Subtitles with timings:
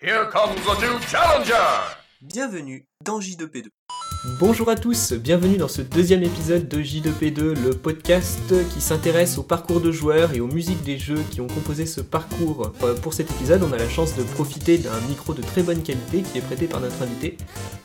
[0.00, 1.54] Here comes the new challenger!
[2.20, 3.66] Bienvenue dans J2P2.
[4.40, 9.42] Bonjour à tous, bienvenue dans ce deuxième épisode de J2P2, le podcast qui s'intéresse au
[9.42, 12.72] parcours de joueurs et aux musiques des jeux qui ont composé ce parcours.
[12.82, 15.82] Euh, Pour cet épisode, on a la chance de profiter d'un micro de très bonne
[15.82, 17.36] qualité qui est prêté par notre invité,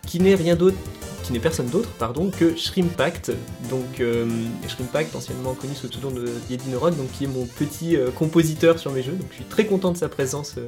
[0.06, 0.78] qui n'est rien d'autre
[1.24, 3.32] qui n'est personne d'autre, pardon, que Shrimpact.
[3.70, 4.26] Donc euh,
[4.68, 8.10] Shrimpact, anciennement connu sous le nom de Yedin Rock, donc qui est mon petit euh,
[8.10, 9.12] compositeur sur mes jeux.
[9.14, 10.56] Donc je suis très content de sa présence.
[10.58, 10.68] euh.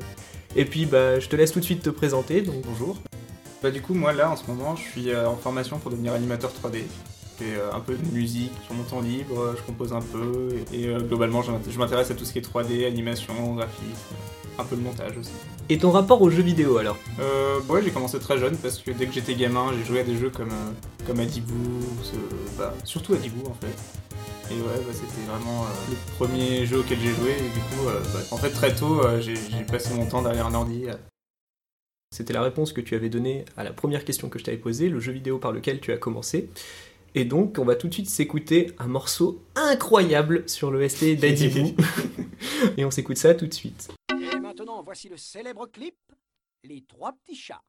[0.55, 2.41] Et puis bah je te laisse tout de suite te présenter.
[2.41, 2.97] Donc Bonjour.
[3.61, 6.14] Bah du coup moi là en ce moment je suis euh, en formation pour devenir
[6.14, 6.82] animateur 3D.
[7.39, 10.50] Je fais euh, un peu de musique sur mon temps libre, je compose un peu
[10.71, 14.15] et, et, euh, globalement je m'intéresse à tout ce qui est 3D, animation, graphisme,
[14.60, 15.32] un peu le montage aussi.
[15.70, 18.92] et ton rapport aux jeux vidéo alors Euh, ouais j'ai commencé très jeune parce que
[18.92, 21.54] dès que j'étais gamin j'ai joué à des jeux comme, euh, comme Adibou,
[22.04, 23.74] ce- bah, surtout Adibou en fait.
[24.52, 27.88] Et ouais bah, c'était vraiment euh, le premier jeu auquel j'ai joué et du coup
[27.88, 30.86] euh, bah, en fait très tôt euh, j'ai passé mon temps derrière un ordi
[32.14, 34.90] C'était la réponse que tu avais donnée à la première question que je t'avais posée,
[34.90, 36.50] le jeu vidéo par lequel tu as commencé.
[37.16, 41.76] Et donc, on va tout de suite s'écouter un morceau incroyable sur l'OST d'Adibou.
[42.78, 43.90] Et on s'écoute ça tout de suite.
[44.56, 45.98] Maintenant, voici le célèbre clip
[46.64, 47.64] Les trois petits chats.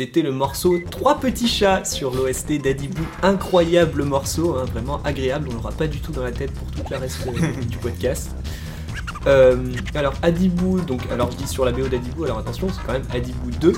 [0.00, 3.02] C'était le morceau Trois petits chats sur l'OST d'Adibou.
[3.22, 5.48] Incroyable morceau, hein, vraiment agréable.
[5.50, 8.30] On l'aura pas du tout dans la tête pour toute la reste euh, du podcast.
[9.26, 9.58] Euh,
[9.94, 13.04] alors Adibou, donc alors je dis sur la BO d'Adibou, alors attention, c'est quand même
[13.12, 13.74] Adibou 2,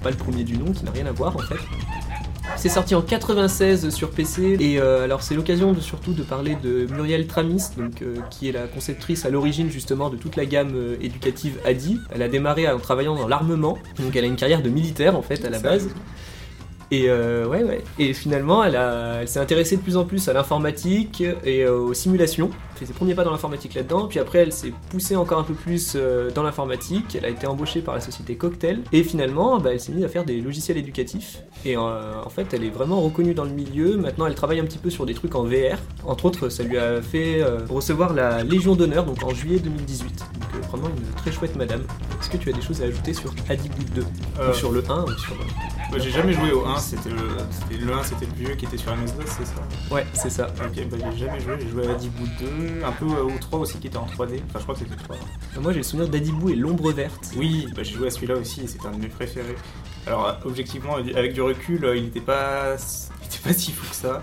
[0.00, 1.58] pas le premier du nom, qui n'a rien à voir en fait.
[2.56, 6.56] C'est sorti en 96 sur PC et euh, alors c'est l'occasion de, surtout de parler
[6.62, 10.46] de Muriel Tramis, donc, euh, qui est la conceptrice à l'origine justement de toute la
[10.46, 12.00] gamme euh, éducative Adi.
[12.14, 15.22] Elle a démarré en travaillant dans l'armement, donc elle a une carrière de militaire en
[15.22, 15.88] fait à la base.
[16.90, 17.82] Et euh, ouais, ouais.
[17.98, 21.76] Et finalement, elle, a- elle s'est intéressée de plus en plus à l'informatique et euh,
[21.78, 22.50] aux simulations.
[22.72, 24.06] Elle fait ses premiers pas dans l'informatique là-dedans.
[24.08, 27.16] Puis après, elle s'est poussée encore un peu plus euh, dans l'informatique.
[27.16, 28.80] Elle a été embauchée par la société Cocktail.
[28.92, 31.38] Et finalement, bah, elle s'est mise à faire des logiciels éducatifs.
[31.64, 31.80] Et euh,
[32.24, 33.96] en fait, elle est vraiment reconnue dans le milieu.
[33.96, 35.78] Maintenant, elle travaille un petit peu sur des trucs en VR.
[36.06, 40.08] Entre autres, ça lui a fait euh, recevoir la Légion d'honneur, donc en juillet 2018.
[40.52, 41.82] Donc vraiment une très chouette madame.
[42.20, 44.04] Est-ce que tu as des choses à ajouter sur Adibou 2
[44.40, 45.34] Euh, Ou sur le 1 ou sur...
[45.92, 48.76] bah, j'ai jamais joué au 1, c'était le, le 1 c'était le vieux qui était
[48.76, 50.46] sur MS-DOS, c'est ça Ouais, c'est ça.
[50.48, 53.58] Ok, bah j'ai jamais joué, j'ai joué à Adibou 2, un peu euh, au 3
[53.60, 55.16] aussi qui était en 3D, enfin je crois que c'était 3.
[55.60, 57.30] Moi j'ai le souvenir d'Adibou et l'ombre verte.
[57.36, 59.56] Oui, bah, j'ai joué à celui-là aussi et c'était un de mes préférés.
[60.06, 62.76] Alors, euh, objectivement, avec du recul, euh, il n'était pas,
[63.22, 64.22] il était pas si fou que ça.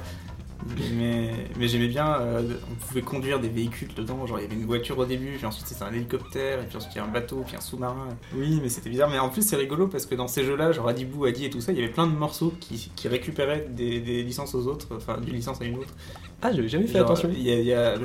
[0.95, 2.41] Mais, mais j'aimais bien, euh,
[2.71, 5.45] on pouvait conduire des véhicules dedans, genre il y avait une voiture au début, puis
[5.45, 8.09] ensuite c'était un hélicoptère, et puis ensuite il y a un bateau, puis un sous-marin.
[8.35, 10.87] Oui, mais c'était bizarre, mais en plus c'est rigolo parce que dans ces jeux-là, genre
[10.87, 13.99] Adibou, Adi et tout ça, il y avait plein de morceaux qui, qui récupéraient des,
[13.99, 15.93] des licences aux autres, enfin d'une licence à une autre.
[16.41, 17.29] Ah, j'avais jamais fait Genre, attention.
[17.35, 17.95] y a- y a-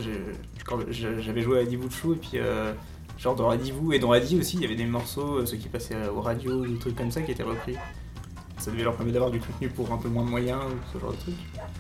[0.91, 2.73] J'avais joué à Adibou Chou et puis euh,
[3.19, 5.69] genre dans Radivou et dans Radi aussi, il y avait des morceaux, euh, ceux qui
[5.69, 7.77] passaient euh, aux radios, des trucs comme ça qui étaient repris.
[8.59, 10.99] Ça devait leur permettre d'avoir du contenu pour un peu moins de moyens ou ce
[10.99, 11.35] genre de trucs.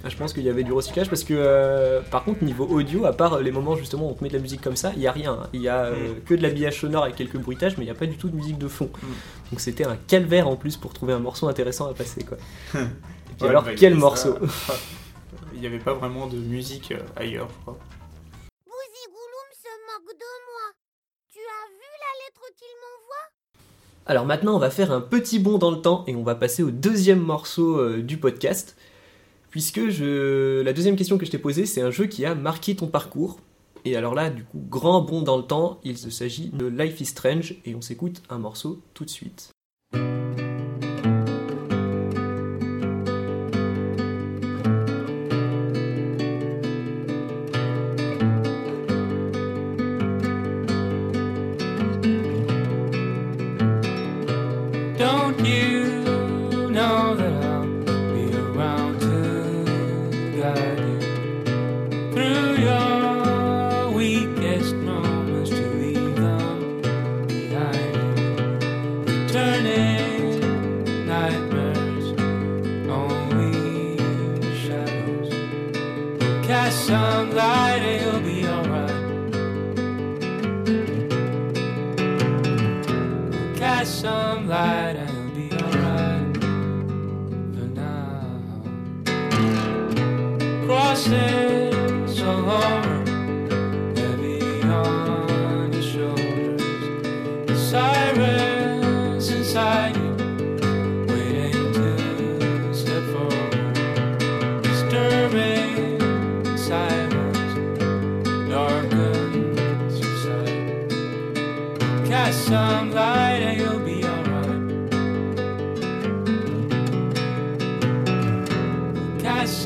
[0.04, 3.06] Ah, Je pense qu'il y avait du recyclage parce que, euh, par contre, niveau audio,
[3.06, 5.02] à part les moments justement où on te met de la musique comme ça, il
[5.02, 5.48] y a rien.
[5.52, 7.98] Il y a euh, que de l'habillage sonore avec quelques bruitages, mais il n'y a
[7.98, 8.90] pas du tout de musique de fond.
[9.02, 9.06] Mm.
[9.50, 12.36] Donc c'était un calvaire en plus pour trouver un morceau intéressant à passer quoi.
[12.74, 14.36] Et puis Ouais, alors, bah, quel morceau
[15.54, 17.78] Il n'y avait pas vraiment de musique euh, ailleurs, je crois.
[18.66, 20.72] Bouzigouloum se moque de moi.
[21.32, 23.26] Tu as vu la lettre qu'il m'envoie
[24.08, 26.62] Alors maintenant, on va faire un petit bond dans le temps et on va passer
[26.62, 28.76] au deuxième morceau euh, du podcast.
[29.50, 30.62] Puisque je...
[30.62, 33.40] la deuxième question que je t'ai posée, c'est un jeu qui a marqué ton parcours.
[33.84, 37.06] Et alors là, du coup, grand bond dans le temps, il s'agit de Life is
[37.06, 39.50] Strange et on s'écoute un morceau tout de suite.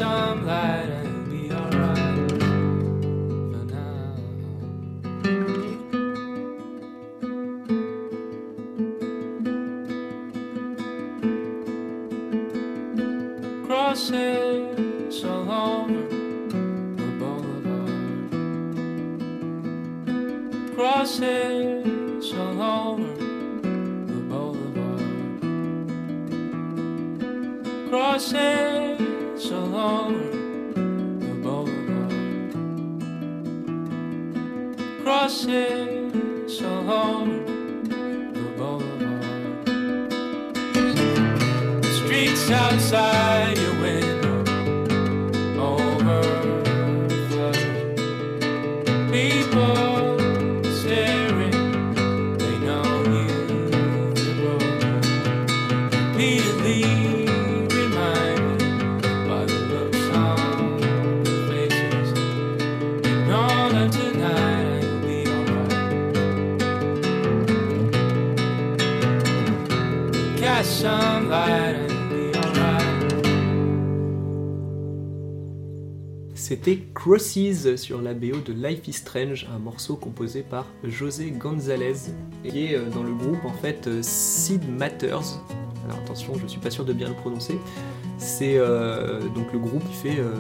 [0.01, 1.10] Some light
[77.01, 82.13] Crosses sur la BO de Life is Strange, un morceau composé par José González,
[82.45, 85.41] qui est euh, dans le groupe en fait euh, Sid Matters.
[85.87, 87.59] Alors attention, je suis pas sûr de bien le prononcer.
[88.19, 90.35] C'est euh, donc le groupe qui fait euh,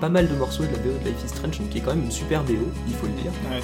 [0.00, 2.04] pas mal de morceaux de la BO de Life is Strange, qui est quand même
[2.04, 2.54] une super BO,
[2.88, 3.30] il faut le dire.
[3.48, 3.62] Ouais.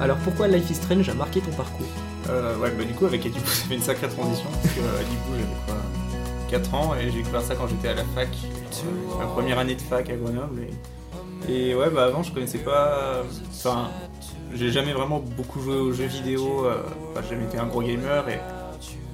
[0.00, 1.86] Alors pourquoi Life is Strange a marqué ton parcours?
[2.30, 4.48] Euh, ouais, bah du coup, avec Adibou, ça fait une sacrée transition.
[4.50, 5.76] Parce que euh, Adibou, j'avais quoi
[6.48, 8.28] 4 ans et j'ai découvert ça quand j'étais à la fac.
[9.18, 10.62] ma première année de fac à Grenoble.
[10.62, 10.70] Et,
[11.48, 13.22] et ouais, bah avant, je connaissais pas.
[13.50, 13.88] Enfin,
[14.54, 16.66] j'ai jamais vraiment beaucoup joué aux jeux vidéo.
[16.66, 16.76] euh,
[17.12, 18.38] Enfin, j'ai jamais été un gros gamer et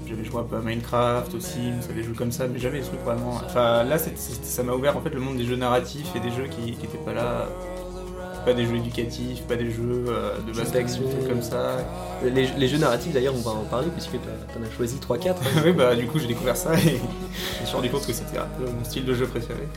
[0.07, 2.87] j'avais joué un peu à Minecraft, aux Sims, des jeux comme ça, mais jamais des
[2.87, 3.41] trucs vraiment.
[3.45, 6.47] Enfin, là, ça m'a ouvert en fait le monde des jeux narratifs et des jeux
[6.49, 7.47] qui qui étaient pas là.
[8.45, 11.03] Pas des jeux éducatifs, pas des jeux euh, de baston, d'action.
[11.03, 11.79] des trucs comme ça.
[12.25, 15.35] les, les jeux narratifs d'ailleurs, on va en parler puisque t'en as choisi 3-4.
[15.65, 16.79] oui, bah du coup j'ai découvert ça et
[17.57, 19.69] je me suis rendu compte que c'était un peu mon style de jeu préféré.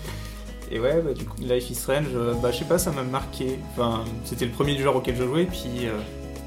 [0.74, 3.04] Et ouais, bah du coup Life is Strange, euh, bah je sais pas, ça m'a
[3.04, 3.60] marqué.
[3.74, 5.92] Enfin, c'était le premier du genre auquel je jouais, puis euh,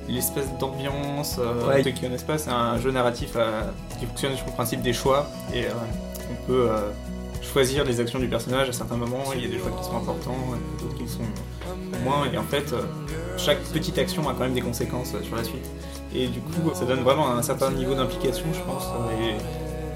[0.09, 1.83] l'espèce d'ambiance, euh, Ouais.
[1.83, 3.37] ceux qui connaissent pas, c'est un jeu narratif
[3.99, 5.65] qui fonctionne sur le principe des choix et
[6.31, 6.69] on peut
[7.43, 9.25] choisir les actions du personnage à certains moments.
[9.35, 10.37] Il y a des choix qui sont importants,
[10.81, 11.21] d'autres qui sont
[12.03, 12.25] moins.
[12.33, 12.75] Et en fait,
[13.37, 15.67] chaque petite action a quand même des conséquences sur la suite.
[16.15, 18.85] Et du coup, ça donne vraiment un certain niveau d'implication, je pense.
[19.21, 19.35] Et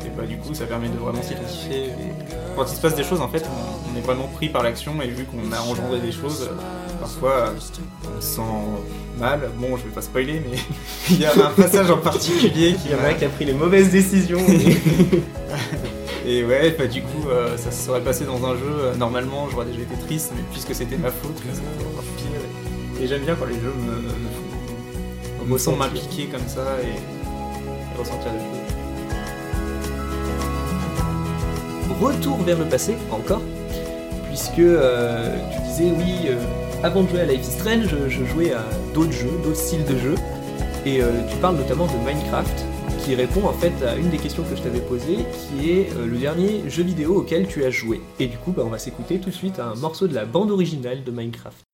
[0.08, 1.90] Et bah du coup ça permet de vraiment s'identifier.
[2.56, 5.00] Quand il se passe des choses en fait on, on est vraiment pris par l'action
[5.02, 6.48] et vu qu'on a engendré des choses,
[7.00, 8.42] parfois on se sent
[9.18, 9.50] mal.
[9.58, 10.58] Bon je vais pas spoiler mais
[11.10, 13.44] il y a un passage en particulier qui Il y en a qui a pris
[13.44, 14.40] les mauvaises décisions.
[16.26, 19.48] Et ouais, bah du coup, euh, ça se serait passé dans un jeu, euh, normalement
[19.50, 23.00] j'aurais déjà été triste, mais puisque c'était ma faute, c'était encore pire.
[23.00, 23.92] Et j'aime bien quand les jeux me,
[25.44, 25.78] me me Ressentir.
[25.78, 28.57] m'impliquer comme ça et, et ressentir des choses.
[31.88, 33.42] Retour vers le passé, encore,
[34.28, 36.36] puisque euh, tu disais, oui, euh,
[36.84, 38.64] avant de jouer à Life is Strange, je, jouais à
[38.94, 40.14] d'autres jeux, d'autres styles de jeux,
[40.86, 42.64] et euh, tu parles notamment de Minecraft,
[43.04, 46.18] qui répond en fait à une des questions que je t'avais posées, qui est le
[46.18, 48.00] dernier jeu vidéo auquel tu as joué.
[48.20, 50.50] Et du coup, bah, on va s'écouter tout de suite un morceau de la bande
[50.50, 51.67] originale de Minecraft.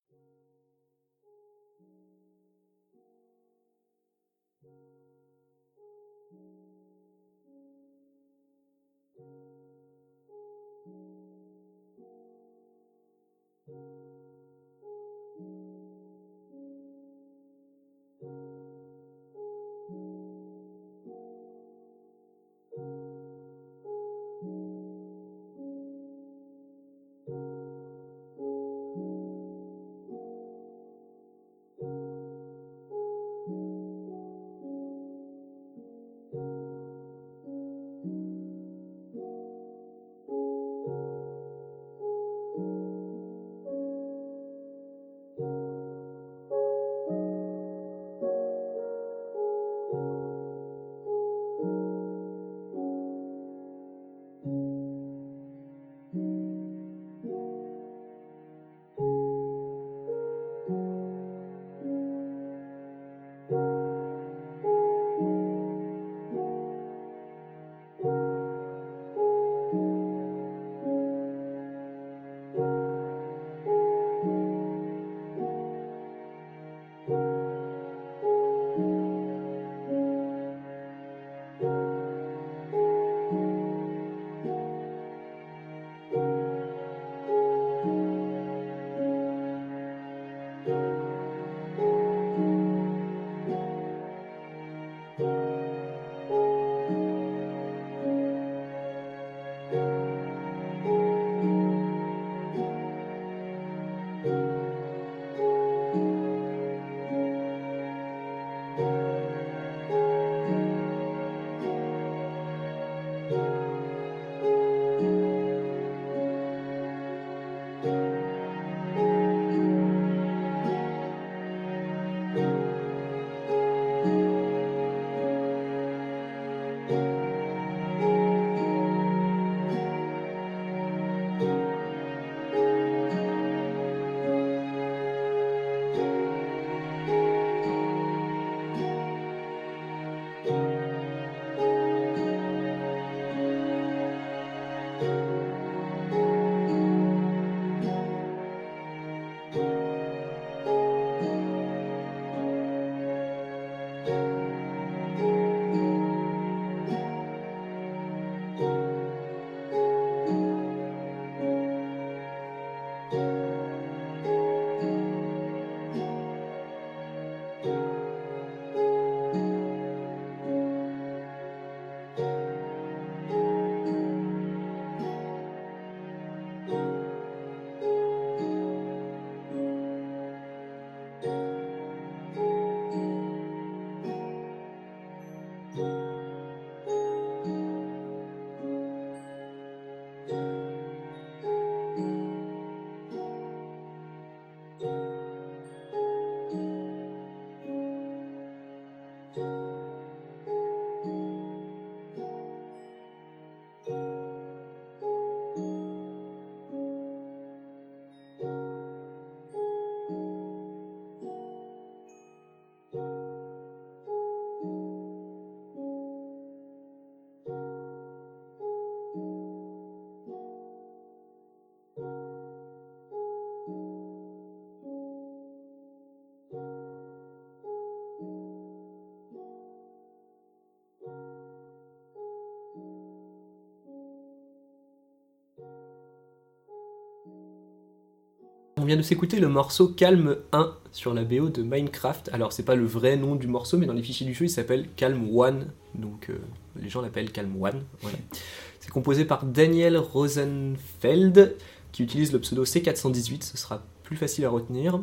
[238.84, 242.28] On vient de s'écouter le morceau Calm 1 sur la BO de Minecraft.
[242.34, 244.50] Alors, c'est pas le vrai nom du morceau, mais dans les fichiers du jeu, il
[244.50, 245.60] s'appelle Calm 1.
[245.94, 246.34] Donc, euh,
[246.78, 247.70] les gens l'appellent Calm 1.
[248.02, 248.18] Voilà.
[248.80, 251.56] C'est composé par Daniel Rosenfeld,
[251.92, 253.42] qui utilise le pseudo C418.
[253.42, 255.00] Ce sera plus facile à retenir.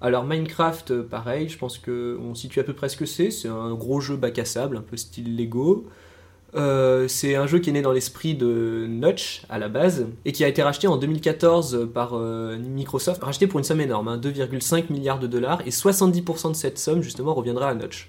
[0.00, 3.32] Alors, Minecraft, euh, pareil, je pense qu'on situe à peu près ce que c'est.
[3.32, 5.88] C'est un gros jeu bac à sable, un peu style Lego.
[6.54, 10.32] Euh, c'est un jeu qui est né dans l'esprit de Notch à la base et
[10.32, 14.18] qui a été racheté en 2014 par euh, Microsoft, racheté pour une somme énorme, hein,
[14.18, 18.08] 2,5 milliards de dollars et 70% de cette somme justement reviendra à Notch.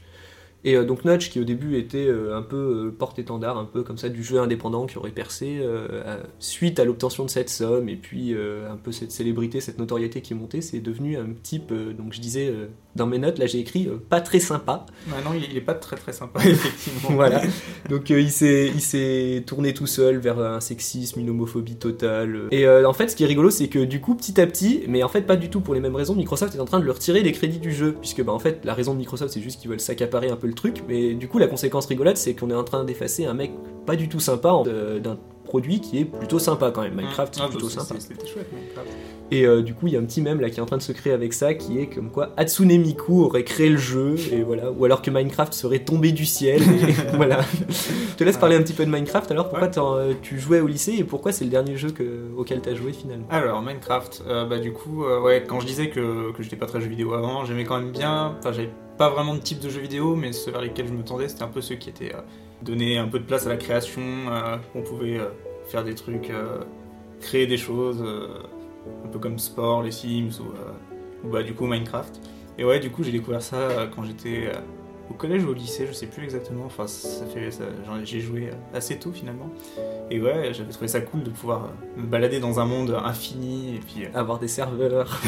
[0.63, 3.83] Et euh, donc Notch qui au début était euh, un peu euh, porte-étendard, un peu
[3.83, 5.59] comme ça du jeu indépendant qui aurait percé
[6.05, 10.21] à- suite à l'obtention de cette somme et puis un peu cette célébrité, cette notoriété
[10.21, 12.53] qui est montée, c'est devenu un type, donc je disais
[12.95, 14.85] dans mes notes, là j'ai écrit pas très sympa.
[15.07, 17.15] Maintenant, il, il est pas très très sympa, effectivement.
[17.15, 17.41] Voilà.
[17.89, 22.47] Donc il s'est tourné tout seul vers un sexisme, une homophobie totale.
[22.51, 25.03] Et en fait, ce qui est rigolo, c'est que du coup, petit à petit, mais
[25.03, 26.95] en fait pas du tout pour les mêmes raisons, Microsoft est en train de leur
[26.95, 29.59] retirer les crédits du jeu, puisque bah en fait la raison de Microsoft c'est juste
[29.61, 32.49] qu'ils veulent s'accaparer un peu le truc, mais du coup la conséquence rigolote c'est qu'on
[32.49, 33.51] est en train d'effacer un mec
[33.85, 36.93] pas du tout sympa de- d'un produit qui est plutôt sympa quand même.
[36.95, 37.95] Minecraft c'est Ah, bah, plutôt sympa.
[38.25, 38.87] chouette, Minecraft.
[39.29, 40.77] Et euh, du coup, il y a un petit mème là qui est en train
[40.77, 44.15] de se créer avec ça, qui est comme quoi Hatsune Miku aurait créé le jeu,
[44.31, 46.61] et voilà, ou alors que Minecraft serait tombé du ciel.
[46.61, 47.41] et voilà.
[47.69, 49.29] Je te laisse parler un petit peu de Minecraft.
[49.31, 49.77] Alors, pourquoi Ouais.
[49.77, 52.93] euh, tu jouais au lycée et pourquoi c'est le dernier jeu que- auquel t'as joué
[52.93, 53.27] finalement?
[53.29, 56.65] Alors, Minecraft, euh, bah du coup, euh, ouais, quand je disais que, que j'étais pas
[56.65, 59.69] très jeu vidéo avant, j'aimais quand même bien, enfin j'avais pas vraiment de type de
[59.69, 62.13] jeu vidéo, mais ceux vers lesquels je me tendais, c'était un peu ceux qui étaient
[62.13, 62.21] euh,
[62.61, 65.29] donner un peu de place à la création, euh, on pouvait euh,
[65.67, 66.31] faire des trucs,
[67.21, 68.03] créer des choses,
[69.03, 72.21] un peu comme Sport, les Sims, ou, ou bah du coup Minecraft.
[72.57, 74.49] Et ouais, du coup j'ai découvert ça quand j'étais
[75.09, 77.49] au collège ou au lycée, je sais plus exactement, enfin ça fait,
[78.03, 79.49] j'ai joué assez tôt finalement.
[80.11, 83.75] Et ouais, j'avais trouvé ça cool de pouvoir euh, me balader dans un monde infini.
[83.75, 85.19] Et puis, euh, Avoir des serveurs.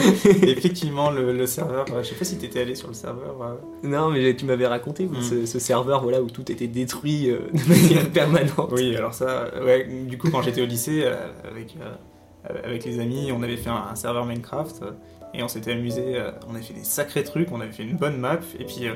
[0.42, 3.58] effectivement, le, le serveur, euh, je sais pas si t'étais allé sur le serveur.
[3.82, 5.22] non, mais tu m'avais raconté oui, Mm.
[5.22, 8.70] ce, ce serveur voilà, où tout était détruit euh, de manière permanente.
[8.72, 11.16] Oui, alors ça, ouais, du coup, quand j'étais au lycée, euh,
[11.50, 14.84] avec, euh, avec les amis, on avait fait un, un serveur Minecraft
[15.34, 16.16] et on s'était amusé.
[16.48, 18.38] on avait fait des sacrés trucs, on avait fait une bonne map.
[18.58, 18.86] Et puis,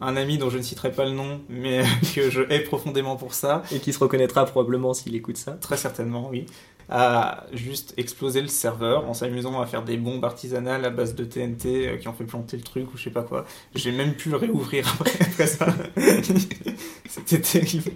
[0.00, 1.82] un ami dont je ne citerai pas le nom, mais
[2.14, 5.52] que je hais profondément pour ça, Et qui se reconnaîtra probablement s'il écoute ça.
[5.52, 6.46] très certainement, oui,
[6.88, 11.24] a juste explosé le serveur en s'amusant à faire des bombes artisanales à base de
[11.24, 13.44] TNT euh, qui ont fait planter le truc ou je sais pas quoi.
[13.76, 15.66] J'ai même pu le réouvrir après, après ça.
[17.08, 17.92] C'était terrible.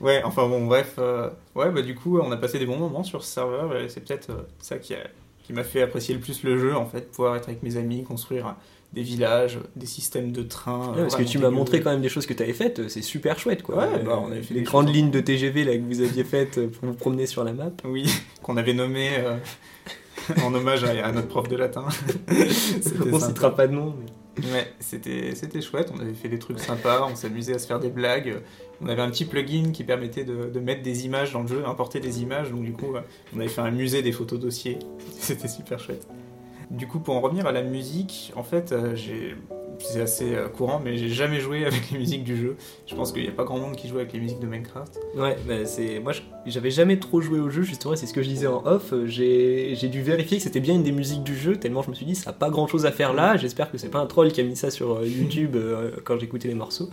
[0.00, 0.94] Ouais, enfin bon, bref.
[0.98, 3.88] euh, ouais, bah du coup, on a passé des bons moments sur ce serveur et
[3.88, 5.06] c'est peut-être euh, ça qui a-
[5.44, 8.02] qui m'a fait apprécier le plus le jeu en fait, pouvoir être avec mes amis,
[8.02, 8.56] construire
[8.94, 10.92] des villages, des systèmes de trains.
[10.94, 13.02] Ouais, parce que tu m'as montré quand même des choses que tu avais faites, c'est
[13.02, 13.76] super chouette quoi.
[13.76, 14.96] Ouais, bah, on avait fait les des grandes choses.
[14.96, 17.70] lignes de TGV là, que vous aviez faites pour vous promener sur la map.
[17.84, 18.06] Oui,
[18.42, 19.36] qu'on avait nommé euh,
[20.44, 21.84] en hommage à, à notre prof de latin.
[23.12, 23.94] On citera pas de nom.
[23.98, 24.10] mais-
[24.52, 27.78] Ouais, c'était c'était chouette, on avait fait des trucs sympas, on s'amusait à se faire
[27.78, 28.38] des blagues.
[28.80, 31.62] On avait un petit plugin qui permettait de, de mettre des images dans le jeu,
[31.64, 33.00] importer des images, donc du coup, euh,
[33.32, 34.80] on avait fait un musée des photos dossiers.
[35.20, 36.08] C'était super chouette.
[36.76, 39.36] Du coup, pour en revenir à la musique, en fait, euh, j'ai
[39.80, 42.56] c'est assez euh, courant, mais j'ai jamais joué avec les musiques du jeu.
[42.86, 44.98] Je pense qu'il n'y a pas grand monde qui joue avec les musiques de Minecraft.
[45.16, 46.12] Ouais, bah c'est moi
[46.46, 48.92] j'avais jamais trop joué au jeu justement, c'est ce que je disais en off.
[48.92, 51.94] euh, J'ai dû vérifier que c'était bien une des musiques du jeu tellement je me
[51.94, 53.36] suis dit ça a pas grand chose à faire là.
[53.36, 56.48] J'espère que c'est pas un troll qui a mis ça sur YouTube euh, quand j'écoutais
[56.48, 56.88] les morceaux.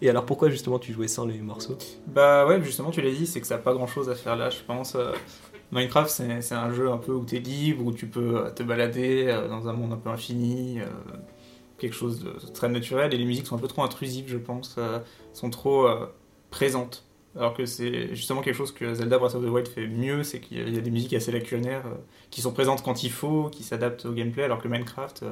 [0.00, 1.78] Et alors pourquoi justement tu jouais sans les morceaux?
[2.08, 4.34] Bah ouais, justement, tu l'as dit, c'est que ça n'a pas grand chose à faire
[4.34, 4.96] là, je pense.
[4.96, 5.12] euh,
[5.72, 8.62] Minecraft, c'est un jeu un peu où tu es libre, où tu peux euh, te
[8.62, 10.84] balader euh, dans un monde un peu infini, euh,
[11.78, 14.78] quelque chose de très naturel, et les musiques sont un peu trop intrusives, je pense,
[15.32, 15.88] sont trop
[16.50, 17.04] présentes.
[17.36, 20.40] Alors que c'est justement quelque chose que Zelda Breath of the Wild fait mieux, c'est
[20.40, 21.84] qu'il y a- des musiques assez lacunaires
[22.30, 25.24] qui sont présentes quand il faut, qui s'adaptent au gameplay, alors que Minecraft,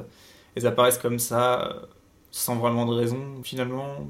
[0.55, 1.83] elles apparaissent comme ça,
[2.31, 3.41] sans vraiment de raison.
[3.43, 4.09] Finalement,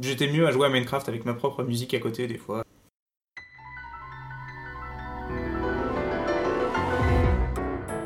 [0.00, 2.62] j'étais mieux à jouer à Minecraft avec ma propre musique à côté des fois.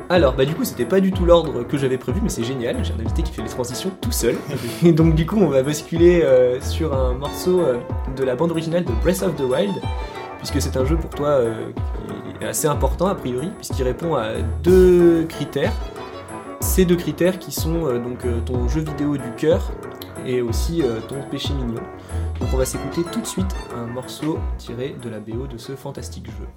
[0.09, 2.77] Alors bah du coup c'était pas du tout l'ordre que j'avais prévu mais c'est génial,
[2.83, 4.37] j'ai un invité qui fait les transitions tout seul.
[4.85, 7.77] Et donc du coup on va basculer euh, sur un morceau euh,
[8.15, 9.75] de la bande originale de Breath of the Wild,
[10.37, 11.71] puisque c'est un jeu pour toi euh,
[12.39, 14.29] qui est assez important a priori, puisqu'il répond à
[14.63, 15.73] deux critères.
[16.61, 19.71] Ces deux critères qui sont donc ton jeu vidéo du cœur
[20.25, 21.81] et aussi ton péché mignon.
[22.39, 25.75] Donc on va s'écouter tout de suite un morceau tiré de la BO de ce
[25.75, 26.47] fantastique jeu.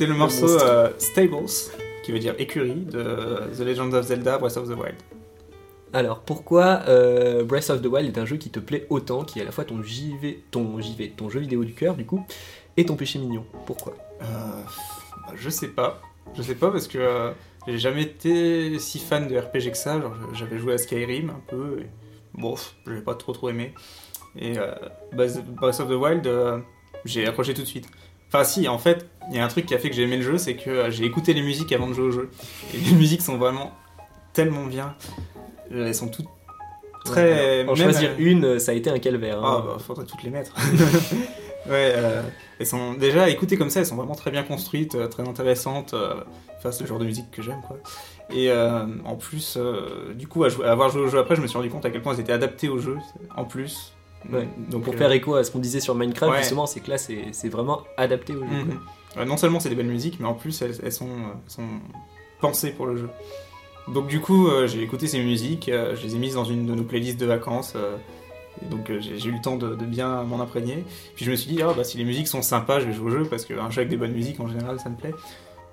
[0.00, 1.44] C'était le morceau euh, Stables,
[2.02, 4.94] qui veut dire écurie, de The Legend of Zelda Breath of the Wild.
[5.92, 9.40] Alors, pourquoi euh, Breath of the Wild est un jeu qui te plaît autant, qui
[9.40, 12.24] est à la fois ton JV, ton JV, ton jeu vidéo du cœur, du coup,
[12.78, 13.44] et ton péché mignon?
[13.66, 13.94] Pourquoi?
[14.22, 16.00] Euh, bah, je sais pas.
[16.34, 17.32] Je sais pas parce que euh,
[17.66, 20.00] j'ai jamais été si fan de RPG que ça.
[20.00, 21.80] Genre, j'avais joué à Skyrim un peu.
[21.80, 21.86] Et,
[22.32, 22.54] bon,
[22.86, 23.74] j'ai pas trop trop aimé.
[24.34, 24.54] Et
[25.12, 26.26] Breath of the Wild,
[27.04, 27.86] j'ai accroché tout de suite.
[28.32, 30.16] Enfin, si, en fait, il y a un truc qui a fait que j'ai aimé
[30.16, 32.30] le jeu, c'est que euh, j'ai écouté les musiques avant de jouer au jeu.
[32.74, 33.72] Et les musiques sont vraiment
[34.32, 34.94] tellement bien.
[35.72, 36.26] Euh, Elles sont toutes
[37.04, 37.62] très.
[37.64, 39.40] En même- choisir une, euh, ça a été un calvaire.
[39.42, 39.64] Ah hein.
[39.66, 40.54] bah faudrait toutes les mettre.
[41.66, 42.22] ouais, euh,
[42.58, 45.94] elles sont déjà écoutées comme ça, elles sont vraiment très bien construites, très intéressantes.
[46.58, 47.78] Enfin, c'est le genre de musique que j'aime quoi.
[48.32, 49.58] Et euh, en plus,
[50.14, 51.84] du coup, à, jouer- à avoir joué au jeu après, je me suis rendu compte
[51.86, 52.96] à quel point elles étaient adaptées au jeu.
[53.36, 53.92] En plus.
[54.30, 54.48] Ouais.
[54.70, 56.38] Donc Pour euh, faire écho à ce qu'on disait sur Minecraft, Ouais.
[56.40, 58.44] justement, c'est que là, c'est vraiment adapté au jeu.
[58.46, 58.78] mhm.
[59.14, 59.24] quoi.
[59.24, 61.64] Non seulement c'est des belles musiques, mais en plus elles, elles sont, euh, sont
[62.40, 63.08] pensées pour le jeu.
[63.88, 66.66] Donc du coup, euh, j'ai écouté ces musiques, euh, je les ai mises dans une
[66.66, 67.72] de nos playlists de vacances.
[67.76, 67.96] euh,
[68.62, 70.84] et donc j'ai j'ai eu le temps de, de bien m'en imprégner.
[71.16, 73.06] Puis je me suis dit, ah, bah, si les musiques sont sympas, je vais jouer
[73.06, 75.14] au jeu, parce qu'un jeu avec des bonnes musiques, en général, ça me plaît.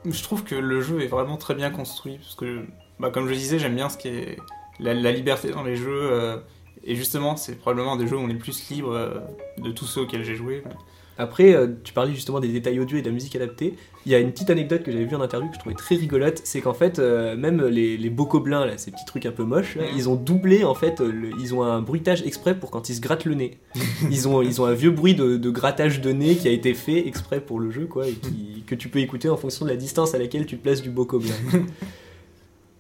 [0.06, 2.62] Je trouve que le jeu est vraiment très bien construit, parce que,
[3.00, 4.38] bah, comme je disais, j'aime bien ce qui est
[4.80, 6.40] la, la liberté dans les jeux.
[6.88, 9.20] Et justement, c'est probablement un des jeux où on est le plus libre euh,
[9.64, 10.64] de tous ceux auxquels j'ai joué.
[11.20, 13.74] Après, euh, tu parlais justement des détails audio et de la musique adaptée.
[14.06, 15.96] Il y a une petite anecdote que j'avais vue en interview que je trouvais très
[15.96, 19.44] rigolote, c'est qu'en fait, euh, même les, les bocobelins, là, ces petits trucs un peu
[19.44, 22.90] moches, là, ils ont doublé, en fait, le- ils ont un bruitage exprès pour quand
[22.90, 23.58] ils se grattent le nez.
[24.12, 26.76] Ils ont, ils ont un vieux bruit de, de grattage de nez qui a été
[26.76, 29.72] fait exprès pour le jeu, quoi, et qui- que tu peux écouter en fonction de
[29.72, 31.34] la distance à laquelle tu places du bocoblin.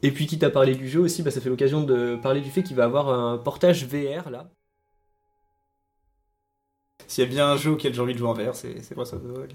[0.04, 2.50] Et puis, quitte à parler du jeu aussi, bah, ça fait l'occasion de parler du
[2.50, 4.50] fait qu'il va avoir un portage VR, là.
[7.08, 9.14] S'il y a bien un jeu auquel j'ai envie de jouer en VR, c'est Breath
[9.14, 9.54] of the Wild.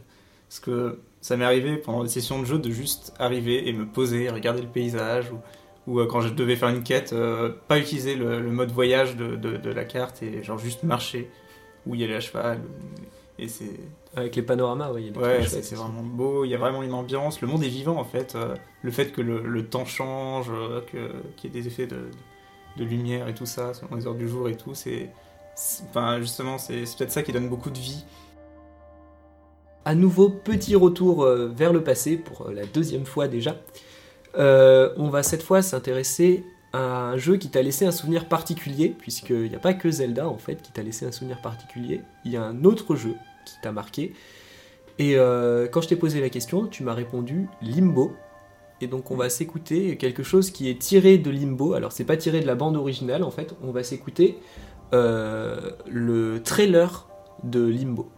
[0.49, 3.87] Parce que ça m'est arrivé pendant des sessions de jeu de juste arriver et me
[3.87, 5.39] poser, regarder le paysage, ou,
[5.87, 9.71] ou, euh, quand je devais faire une quête, euh, pas utiliser le, mode voyage de,
[9.71, 11.31] la carte et genre juste marcher,
[11.87, 12.61] il y a les à cheval.
[13.39, 13.71] Et c'est
[14.15, 16.59] Avec les panoramas, ouais, il y a des ouais, c'est vraiment beau, il y a
[16.59, 18.35] vraiment une ambiance, le monde est vivant en fait.
[18.35, 21.87] euh, le fait que le, le temps change, euh, que- qu'il y ait des effets
[21.87, 22.11] de,
[22.77, 25.11] de lumière et tout ça, selon les heures du jour et tout, c'est.
[25.57, 28.05] c'est- Enfin, justement, c'est c'est peut-être ça qui donne beaucoup de vie.
[29.85, 33.57] À nouveau, petit retour euh, vers le passé pour la deuxième fois déjà.
[34.37, 39.49] Euh, on va cette fois s'intéresser un jeu qui t'a laissé un souvenir particulier, puisqu'il
[39.49, 42.37] n'y a pas que Zelda en fait qui t'a laissé un souvenir particulier, il y
[42.37, 44.15] a un autre jeu qui t'a marqué.
[44.99, 48.13] Et euh, quand je t'ai posé la question, tu m'as répondu Limbo.
[48.81, 51.75] Et donc on va s'écouter quelque chose qui est tiré de Limbo.
[51.75, 54.39] Alors c'est pas tiré de la bande originale en fait, on va s'écouter
[54.93, 57.09] euh, le trailer
[57.45, 58.12] de Limbo.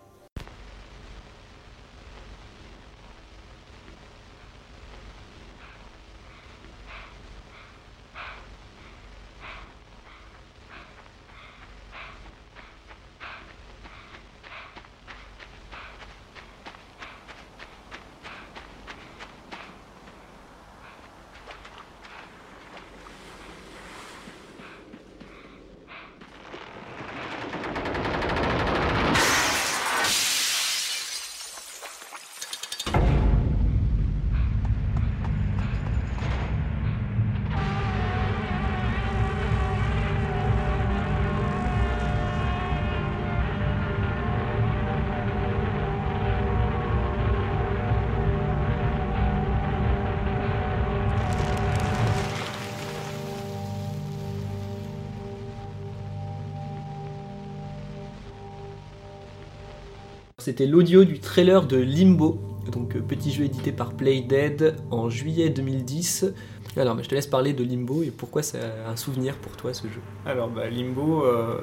[60.45, 62.39] C'était l'audio du trailer de Limbo,
[62.71, 66.35] donc euh, petit jeu édité par Playdead en juillet 2010.
[66.77, 69.85] Alors, je te laisse parler de Limbo et pourquoi c'est un souvenir pour toi ce
[69.85, 70.03] jeu.
[70.27, 71.63] Alors, bah, Limbo, euh,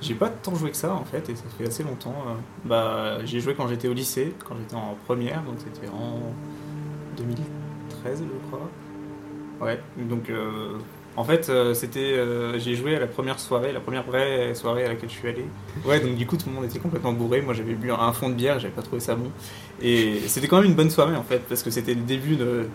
[0.00, 2.14] j'ai pas tant joué que ça en fait, et ça fait assez longtemps.
[2.28, 2.34] euh.
[2.66, 6.20] bah, j'ai joué quand j'étais au lycée, quand j'étais en première, donc c'était en
[7.16, 8.70] 2013, je crois.
[9.60, 10.30] Ouais, donc
[11.16, 14.84] en fait, euh, c'était, euh, j'ai joué à la première soirée, la première vraie soirée
[14.84, 15.44] à laquelle je suis allé.
[15.84, 17.42] Ouais, donc du coup, tout le monde était complètement bourré.
[17.42, 19.30] Moi, j'avais bu un fond de bière, j'avais pas trouvé ça bon.
[19.82, 22.66] Et c'était quand même une bonne soirée en fait, parce que c'était le début de,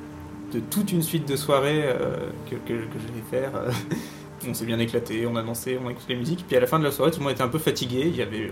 [0.70, 3.52] toute une suite de soirées euh, que, que, que je vais faire.
[4.48, 6.46] on s'est bien éclaté, on a dansé, on a écouté la musique.
[6.48, 8.04] Puis à la fin de la soirée, tout le monde était un peu fatigué.
[8.06, 8.52] Il y avait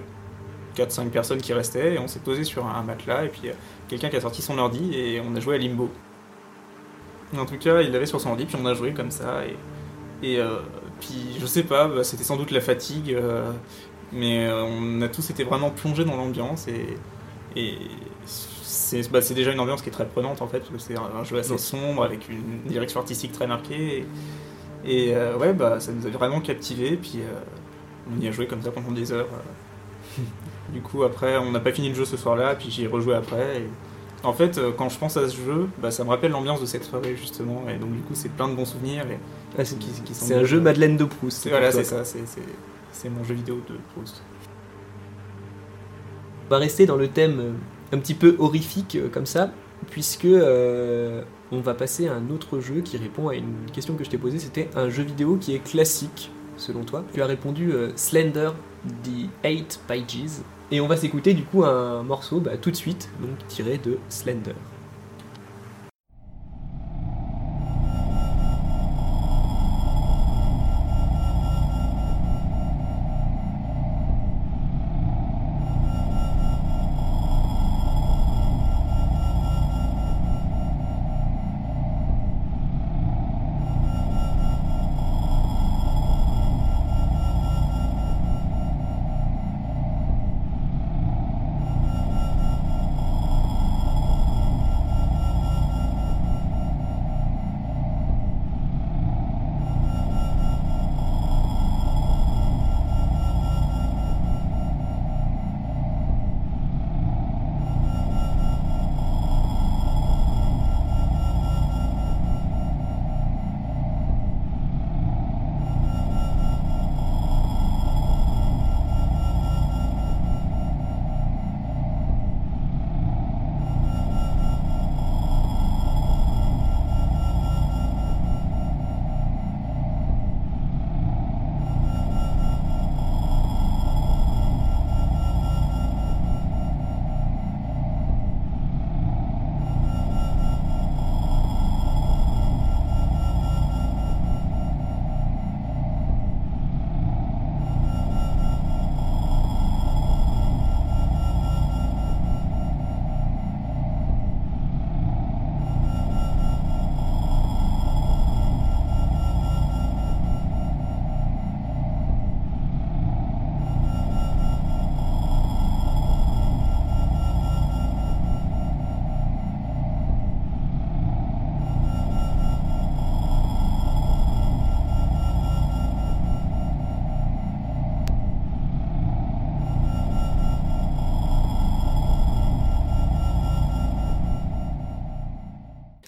[0.77, 3.25] 4-5 personnes qui restaient et on s'est posé sur un matelas.
[3.25, 3.41] Et puis
[3.89, 5.89] quelqu'un qui a sorti son ordi et on a joué à Limbo.
[7.37, 9.41] En tout cas, il l'avait sur son ordi, puis on a joué comme ça.
[9.45, 10.59] Et, et euh,
[10.99, 13.13] puis je sais pas, bah, c'était sans doute la fatigue.
[13.13, 13.51] euh,
[14.11, 16.85] mais euh, on a tous été vraiment plongés dans l'ambiance et,
[17.55, 17.77] et
[18.25, 20.95] c'est bah, c'est déjà une ambiance qui est très prenante en fait, parce que c'est
[20.97, 24.05] un, jeu assez sombre avec une direction artistique très marquée.
[24.85, 26.97] Et, et, euh, ouais, bah, ça nous a vraiment captivé.
[26.97, 27.19] Puis
[28.15, 29.29] on y a joué comme ça pendant des heures.
[30.73, 33.15] du coup, après, on n'a pas fini le jeu ce soir-là, puis j'y ai rejoué
[33.15, 33.61] après.
[33.61, 33.69] et
[34.23, 36.65] En fait, euh, quand je pense à ce jeu, bah, ça me rappelle l'ambiance de
[36.65, 37.63] cette soirée justement.
[37.69, 39.05] Et donc, du coup, c'est plein de bons souvenirs.
[39.11, 39.17] Et
[39.57, 40.45] Ah, c'est qui, qui sont c'est un bien.
[40.47, 41.47] jeu Madeleine de Proust.
[41.49, 42.05] Voilà, c'est ça.
[42.05, 42.41] c'est- C'est
[42.93, 44.21] c'est mon jeu vidéo de Proust.
[46.47, 47.51] On va rester dans le thème euh,
[47.95, 49.51] un petit peu horrifique euh, comme ça,
[49.89, 54.03] puisque euh, on va passer à un autre jeu qui répond à une question que
[54.03, 54.39] je t'ai posée.
[54.39, 57.03] C'était un jeu vidéo qui est classique, selon toi.
[57.13, 58.51] Tu as répondu euh, Slender
[59.03, 60.41] the Eight Pages.
[60.71, 63.99] Et on va s'écouter du coup un morceau bah, tout de suite, donc tiré de
[64.09, 64.55] Slender.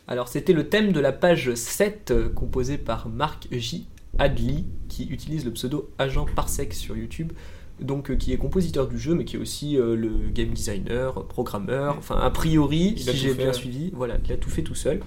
[0.07, 3.87] Alors c'était le thème de la page 7 euh, composée par Marc J.
[4.19, 7.33] Adley qui utilise le pseudo Agent Parsec sur YouTube,
[7.81, 11.25] donc euh, qui est compositeur du jeu mais qui est aussi euh, le game designer,
[11.25, 14.75] programmeur, enfin a priori, Il si j'ai bien suivi, voilà, il a tout fait tout
[14.75, 14.99] seul.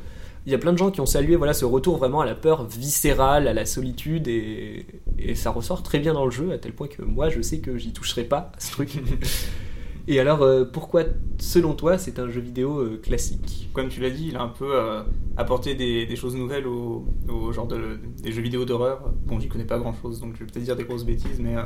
[0.46, 2.34] Il y a plein de gens qui ont salué voilà, ce retour vraiment à la
[2.34, 4.86] peur viscérale, à la solitude, et,
[5.18, 7.58] et ça ressort très bien dans le jeu, à tel point que moi je sais
[7.58, 8.98] que j'y toucherai pas à ce truc.
[10.10, 11.04] et alors, euh, pourquoi,
[11.38, 13.68] selon toi, c'est un jeu vidéo euh, classique?
[13.74, 15.02] Comme tu l'as dit, il a un peu euh,
[15.36, 17.04] apporté des, choses nouvelles au,
[17.52, 19.12] genre de, des jeux vidéo d'horreur.
[19.26, 21.56] Bon, j'y connais pas grand chose, donc je vais peut-être dire des grosses bêtises, mais,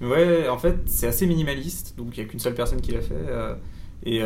[0.00, 2.92] mais ouais, en fait, c'est assez minimaliste, donc il y a qu'une seule personne qui
[2.92, 3.26] l'a fait.
[4.06, 4.22] et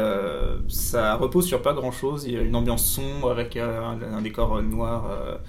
[0.68, 2.24] ça repose sur pas grand chose.
[2.26, 5.40] Il y a une ambiance sombre avec un, décor noir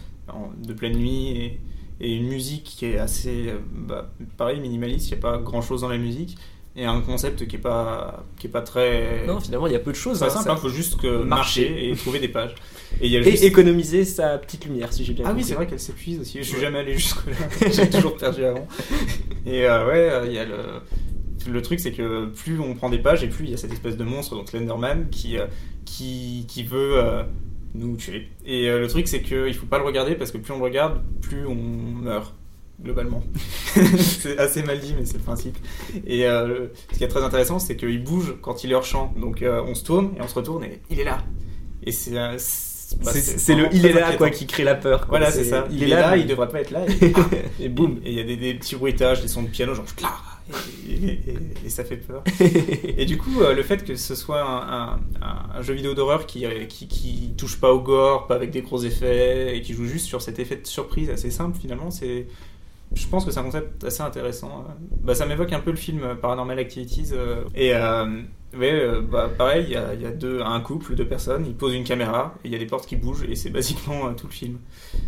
[0.57, 1.59] de pleine nuit
[1.99, 5.09] et, une musique qui est assez, bah, pareil, minimaliste.
[5.09, 6.37] Il n'y a pas grand chose dans la musique.
[6.75, 9.25] Et un concept qui est pas, qui est pas très.
[9.27, 10.17] Non, finalement, il y a peu de choses.
[10.17, 11.69] C'est hein, simple, ça- il faut juste que Marcher.
[11.69, 12.55] marcher et trouver des pages.
[12.99, 15.43] Et il y a Et juste- économiser sa petite lumière, si j'ai bien Ah oui,
[15.43, 16.39] c'est vrai qu'elle s'épuise aussi.
[16.39, 17.35] Je suis jamais allé jusque-là.
[17.71, 18.67] J'ai toujours perdu avant.
[19.45, 20.55] Et euh, ouais, euh, il y a le.
[21.51, 23.73] Le truc, c'est que plus on prend des pages et plus il y a cette
[23.73, 25.45] espèce de monstre, donc Slenderman, qui, euh,
[25.83, 27.23] qui, qui veut euh,
[27.75, 28.29] nous tuer.
[28.45, 31.01] Et le truc, c'est qu'il faut pas le regarder parce que plus on le regarde,
[31.21, 32.33] plus on meurt,
[32.83, 33.23] globalement.
[33.99, 35.57] c'est assez mal dit, mais c'est le principe.
[36.05, 39.13] Et euh, ce qui est très intéressant, c'est qu'il bouge quand il est hors champ.
[39.17, 41.19] Donc euh, on se tourne et on se retourne et il est là.
[41.85, 42.17] Et c'est.
[42.17, 42.37] euh,
[43.03, 45.07] bah, C'est- le il est là quoi qui crée la peur.
[45.07, 45.17] quoi.
[45.17, 45.65] Voilà, c'est ça.
[45.71, 46.85] Il, est là, il devrait pas être là.
[47.59, 47.99] Et, et boum.
[48.05, 50.13] Et il y a des, des petits bruitages, des sons de piano, genre cla,
[50.87, 51.19] et,
[51.65, 52.23] et- ça fait peur.
[52.97, 56.27] Et du coup, le fait que ce soit un, un- un- un jeu vidéo d'horreur
[56.27, 59.85] qui, qui, qui touche pas au gore, pas avec des gros effets, et qui joue
[59.85, 62.27] juste sur cet effet de surprise assez simple, finalement, c'est
[62.95, 64.65] Je pense que c'est un concept assez intéressant.
[64.69, 64.73] euh.
[65.03, 67.09] Bah, ça m'évoque un peu le film Paranormal Activities.
[67.13, 68.05] euh, et euh,
[68.55, 71.45] ouais, euh, bah, pareil, il y a, il y a deux, un couple, deux personnes,
[71.47, 74.07] ils posent une caméra et il y a des portes qui bougent et c'est basiquement
[74.07, 74.57] euh, tout le film.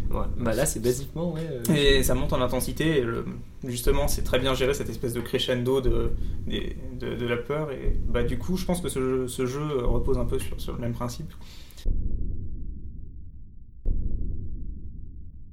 [0.09, 0.25] Ouais.
[0.37, 1.41] Bah là, c'est basiquement, ouais.
[1.69, 3.25] euh, Et ça monte en intensité et le-
[3.65, 6.11] justement, c'est très bien géré cette espèce de crescendo de,
[6.47, 7.71] de, de la peur.
[7.71, 10.59] Et bah, du coup, je pense que ce jeu, ce jeu repose un peu sur,
[10.59, 11.31] sur le même principe.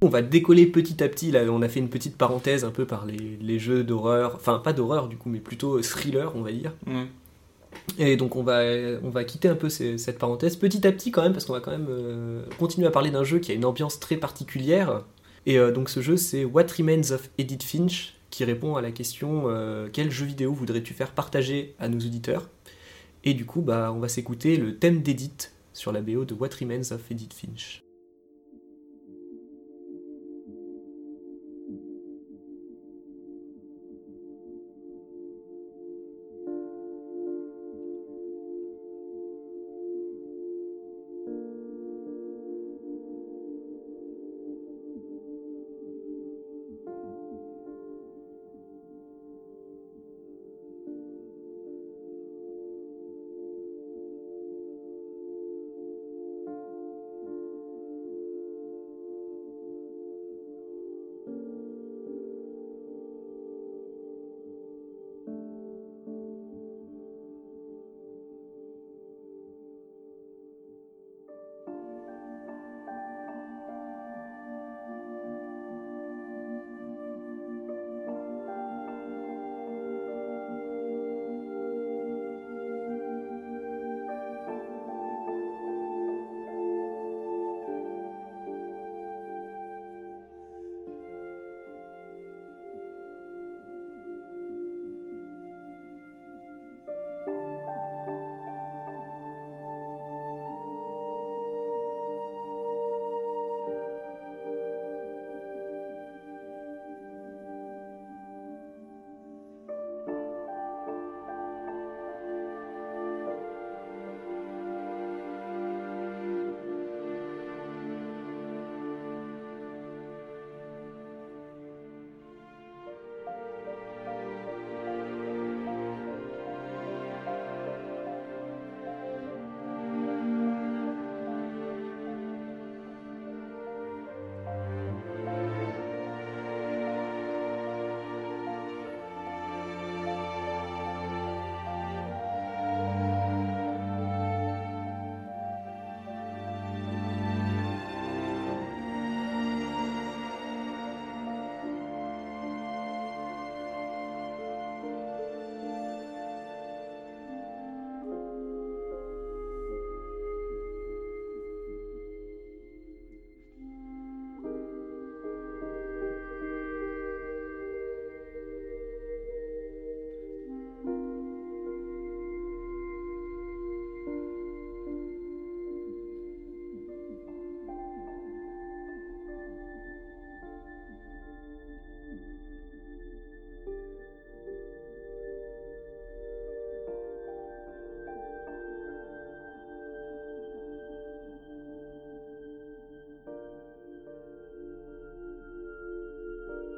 [0.03, 1.31] On va décoller petit à petit.
[1.31, 4.59] Là, on a fait une petite parenthèse un peu par les, les jeux d'horreur, enfin
[4.59, 6.73] pas d'horreur du coup, mais plutôt thriller, on va dire.
[6.85, 7.03] Mm.
[7.97, 8.63] Et donc on va,
[9.01, 11.53] on va quitter un peu ces- cette parenthèse petit à petit quand même, parce qu'on
[11.53, 15.03] va quand même euh, continuer à parler d'un jeu qui a une ambiance très particulière.
[15.45, 18.91] Et euh, donc ce jeu c'est What Remains of Edith Finch, qui répond à la
[18.91, 22.49] question euh, quel jeu vidéo voudrais-tu faire partager à nos auditeurs?
[23.23, 26.49] Et du coup bah, on va s'écouter le thème d'Edith sur la BO de What
[26.59, 27.82] Remains of Edith Finch.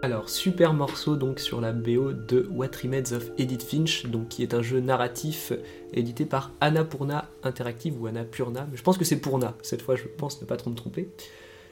[0.06, 4.43] Alors, super morceau donc sur la BO de What Remains of Edith Finch, donc qui
[4.43, 5.51] est un jeu narratif
[5.93, 10.03] édité par Annapurna Interactive ou Annapurna, mais je pense que c'est Purna, cette fois je
[10.03, 11.10] pense ne pas trop me tromper.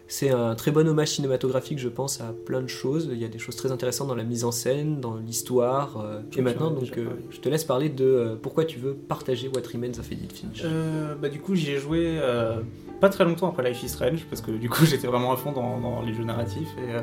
[0.07, 3.07] C'est un très bon hommage cinématographique, je pense, à plein de choses.
[3.11, 5.99] Il y a des choses très intéressantes dans la mise en scène, dans l'histoire.
[6.03, 9.47] euh, et maintenant, donc, euh, je te laisse parler de euh, pourquoi tu veux partager
[9.47, 10.61] What Remains of Edith Finch.
[10.65, 12.61] Euh, bah, du coup, j'y ai joué euh,
[12.99, 15.51] pas très longtemps après Life is Strange, parce que du coup, j'étais vraiment à fond
[15.51, 16.69] dans, dans les jeux narratifs.
[16.79, 17.01] Et euh,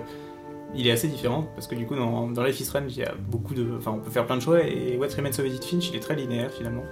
[0.75, 3.05] il est assez différent, parce que du coup, dans, dans Life is Strange, il y
[3.05, 3.67] a beaucoup de.
[3.77, 6.01] Enfin, on peut faire plein de choix, et What Remains of Edith Finch, il est
[6.01, 6.85] très linéaire finalement.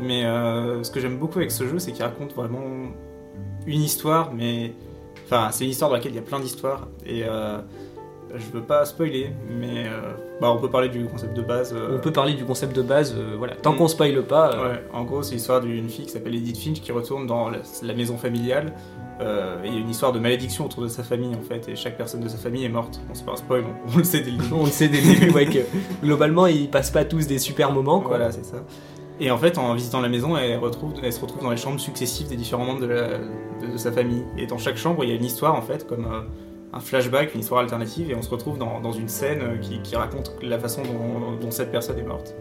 [0.00, 2.64] Mais euh, ce que j'aime beaucoup avec ce jeu, c'est qu'il raconte vraiment
[3.66, 4.72] une histoire, mais.
[5.24, 7.58] Enfin, c'est une histoire dans laquelle il y a plein d'histoires, et euh,
[8.34, 11.74] je veux pas spoiler, mais euh, bah, on peut parler du concept de base.
[11.74, 13.54] euh, On peut parler du concept de base, euh, voilà.
[13.56, 13.76] Tant Mm.
[13.76, 16.92] qu'on spoile pas, Ouais, en gros, c'est l'histoire d'une fille qui s'appelle Edith Finch qui
[16.92, 18.72] retourne dans la, la maison familiale.
[19.20, 21.74] et il y a une histoire de malédiction autour de sa famille en fait, et
[21.74, 23.00] chaque personne de sa famille est morte.
[23.08, 24.52] Bon, c'est pas un spoil, on, on le sait dès le début.
[24.54, 25.58] on le sait dès le début, ouais, que
[26.04, 27.98] globalement ils passent pas tous des super moments.
[28.00, 28.16] Quoi.
[28.16, 28.58] Voilà, c'est ça.
[29.20, 31.80] Et en fait, en visitant la maison, elle, retrouve, elle se retrouve dans les chambres
[31.80, 34.22] successives des différents membres de, la- de- de sa famille.
[34.36, 36.20] Et dans chaque chambre, il y a une histoire en fait, comme euh,
[36.72, 39.80] un flashback, une histoire alternative, et on se retrouve dans, dans une scène euh, qui,
[39.80, 42.34] qui raconte la façon dont, dont cette personne est morte.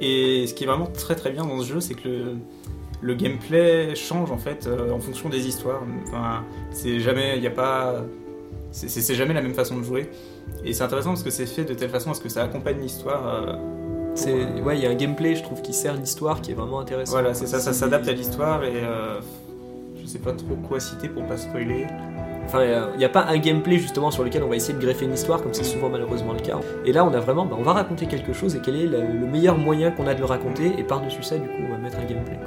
[0.00, 2.36] Et ce qui est vraiment très très bien dans ce jeu, c'est que le,
[3.00, 5.82] le gameplay change en fait euh, en fonction des histoires.
[6.06, 8.02] Enfin, c'est jamais, il a pas,
[8.72, 10.10] c'est- jamais la même façon de jouer.
[10.64, 12.78] Et c'est intéressant parce que c'est fait de telle façon à ce que ça accompagne
[12.80, 13.26] l'histoire.
[13.26, 13.56] euh,
[14.14, 16.54] C'est euh, ouais, il y a un gameplay, je trouve, qui sert l'histoire, qui est
[16.54, 17.12] vraiment intéressant.
[17.12, 19.18] Voilà, c'est ça, ça s'adapte à l'histoire et euh,
[19.98, 21.86] je sais pas trop quoi citer pour pas spoiler.
[22.46, 25.04] Enfin, il n'y a pas un gameplay justement sur lequel on va essayer de greffer
[25.04, 26.58] une histoire, comme c'est souvent malheureusement le cas.
[26.84, 29.00] Et là, on a vraiment, bah, on va raconter quelque chose et quel est le,
[29.00, 30.72] le meilleur moyen qu'on a de le raconter.
[30.78, 32.38] Et par-dessus ça, du coup, on va mettre un gameplay.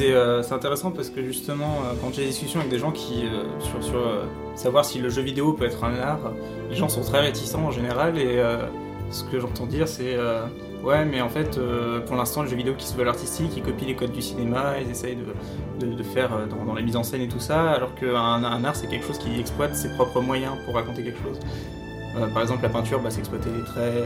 [0.00, 3.24] euh, c'est intéressant parce que justement, euh, quand j'ai des discussions avec des gens qui
[3.24, 3.96] euh, sur,
[4.54, 6.32] savoir si le jeu vidéo peut être un art,
[6.68, 8.42] les gens sont très réticents en général et
[9.10, 10.16] ce que j'entends dire c'est
[10.84, 13.62] ouais mais en fait euh, pour l'instant les jeux vidéo qui se veulent artistiques, ils
[13.62, 15.16] copient les codes du cinéma, ils essayent
[15.78, 18.14] de, de, faire euh, dans, dans la mise en scène et tout ça, alors qu'un
[18.14, 21.38] un art c'est quelque chose qui exploite ses propres moyens pour raconter quelque chose.
[22.16, 24.04] Euh, par exemple la peinture, bah, c'est exploiter les traits,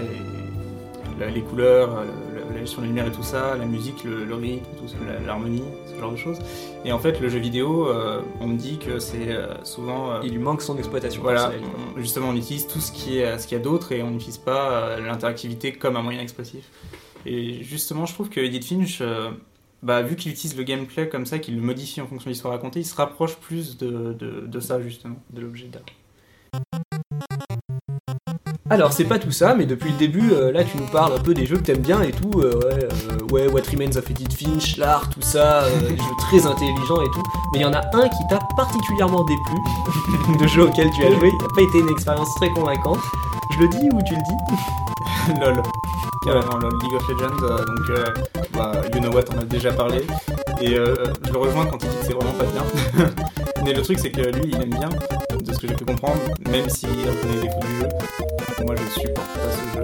[1.34, 2.04] les couleurs,
[2.52, 4.64] la, gestion de la lumière et tout ça, la musique, le, le rythme,
[5.26, 6.38] l'harmonie, ce genre de choses.
[6.84, 10.10] Et en fait, le jeu vidéo, euh, on me dit que c'est euh, souvent.
[10.12, 11.52] euh, Il lui manque son exploitation voilà,
[11.96, 14.10] on- justement, on utilise tout ce qui est, ce qu'il y a d'autre et on
[14.10, 16.64] n'utilise pas euh, l'interactivité comme un moyen expressif.
[17.26, 19.02] Et justement, je trouve que Edith Finch,
[19.82, 22.52] bah, vu qu'il utilise le gameplay comme ça, qu'il le modifie en fonction de l'histoire
[22.52, 25.82] racontée, il se rapproche plus de, de, de ça, justement, de l'objet d'art.
[28.70, 31.20] Alors, c'est pas tout ça, mais depuis le début, euh, là, tu nous parles un
[31.20, 32.30] peu des jeux que t'aimes bien et tout.
[32.40, 36.16] euh, ouais, euh, ouais, What Remains of Edith Finch, l'art, tout ça, euh, des jeux
[36.18, 37.22] très intelligents et tout.
[37.52, 41.10] Mais il y en a un qui t'a particulièrement déplu, de jeu auquel tu as
[41.12, 41.30] joué.
[41.30, 43.00] Il n'a pas été une expérience très convaincante.
[43.52, 44.93] Je le dis ou tu le dis?
[45.40, 45.62] LOL.
[46.24, 46.72] Carrément LOL.
[46.82, 48.04] League of Legends, euh, donc euh,
[48.52, 50.06] bah, You Know What, on a déjà parlé.
[50.60, 50.94] Et euh,
[51.24, 52.62] je le rejoins quand il dit que c'est vraiment pas bien.
[53.64, 54.90] Mais le truc, c'est que lui, il aime bien,
[55.40, 56.20] de ce que j'ai pu comprendre,
[56.50, 57.88] même s'il reconnaît les défauts du jeu.
[58.66, 59.82] Moi, je supporte pas ce jeu.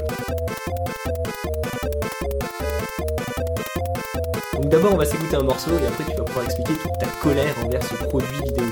[4.55, 7.07] Donc d'abord, on va s'écouter un morceau et après, tu vas pouvoir expliquer toute ta
[7.23, 8.67] colère envers ce produit vidéo.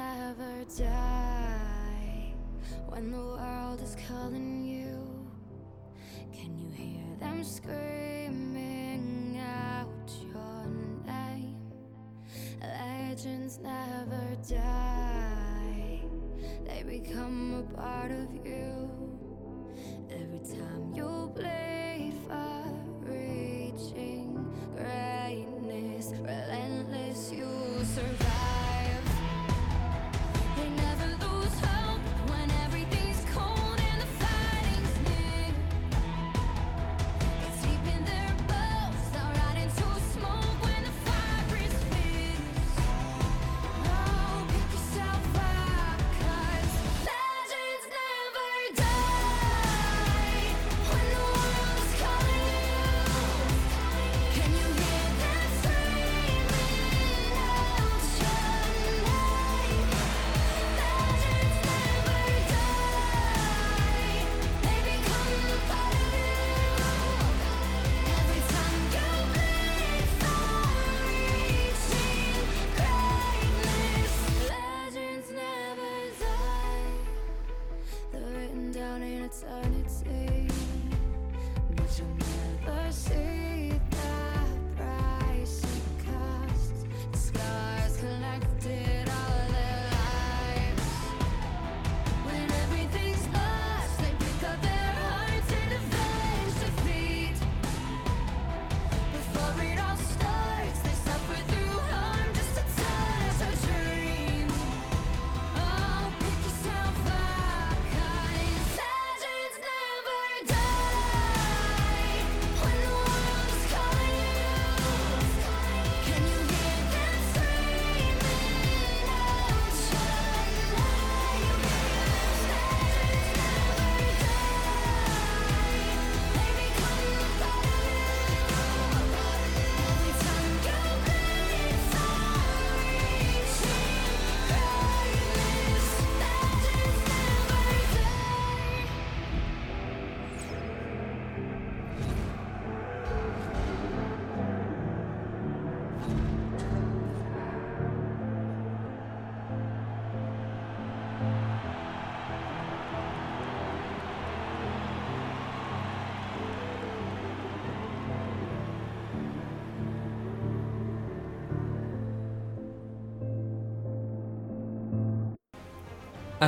[0.00, 2.32] Never die
[2.88, 4.96] when the world is calling you.
[6.32, 10.66] Can you hear them screaming out your
[11.04, 11.60] name?
[12.62, 16.00] Legends never die,
[16.66, 18.99] they become a part of you.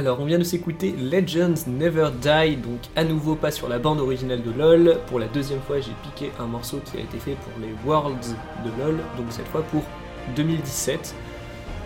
[0.02, 4.00] Alors, on vient de s'écouter Legends Never Die, donc à nouveau pas sur la bande
[4.00, 4.98] originale de LoL.
[5.06, 8.34] Pour la deuxième fois, j'ai piqué un morceau qui a été fait pour les Worlds
[8.64, 9.84] de LoL, donc cette fois pour
[10.34, 11.14] 2017.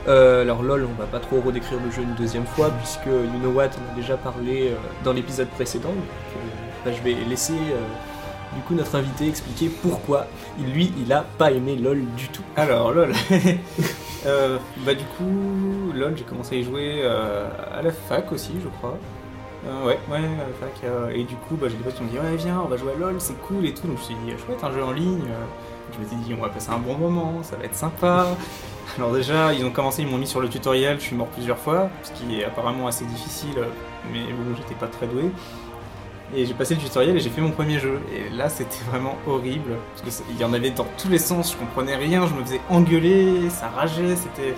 [0.08, 3.38] Euh, alors LoL, on va pas trop redécrire le jeu une deuxième fois, puisque You
[3.42, 5.90] Know What, on a déjà parlé euh, dans l'épisode précédent.
[5.90, 10.26] Donc, euh, bah, je vais laisser du coup notre invité expliquer pourquoi
[10.72, 12.44] lui, il a pas aimé LoL du tout.
[12.56, 13.12] Alors, lol.
[14.84, 18.68] Bah, du coup, lol, j'ai commencé à y jouer euh, à la fac aussi, je
[18.68, 18.96] crois.
[19.66, 20.72] Euh, ouais, ouais, à la fac.
[20.84, 22.76] euh, et du coup, bah, j'ai des potes qui m'ont dit, ouais, viens, on va
[22.76, 23.86] jouer à lol, c'est cool et tout.
[23.86, 25.24] Donc, je me suis dit, chouette, un jeu en ligne.
[25.94, 28.26] Je m'étais dit, on va passer un bon moment, ça va être sympa.
[28.98, 31.58] Alors, déjà, ils ont commencé, ils m'ont mis sur le tutoriel, je suis mort plusieurs
[31.58, 33.56] fois, ce qui est apparemment assez difficile,
[34.12, 35.24] mais bon, j'étais pas très doué.
[36.34, 38.00] Et j'ai passé le tutoriel et j'ai fait mon premier jeu.
[38.12, 39.74] Et là, c'était vraiment horrible.
[39.92, 42.34] Parce que ça- il y en avait dans tous les sens, je comprenais rien, je
[42.34, 44.54] me faisais engueuler, ça rageait, c'était.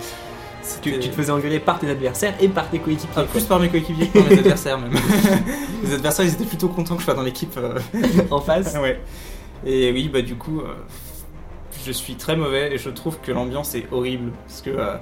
[0.81, 3.09] Tu, tu te faisais engueuler par tes adversaires et par tes coéquipiers.
[3.15, 4.91] Ah, plus par mes coéquipiers que par mes adversaires même.
[5.83, 7.55] les adversaires, ils étaient plutôt contents que je sois dans l'équipe.
[7.57, 7.79] euh,
[8.31, 8.75] en face.
[8.75, 8.99] ouais.
[9.65, 10.73] Et oui, bah du coup, euh,
[11.85, 14.95] je suis très mauvais et je trouve que l'ambiance est horrible parce que euh,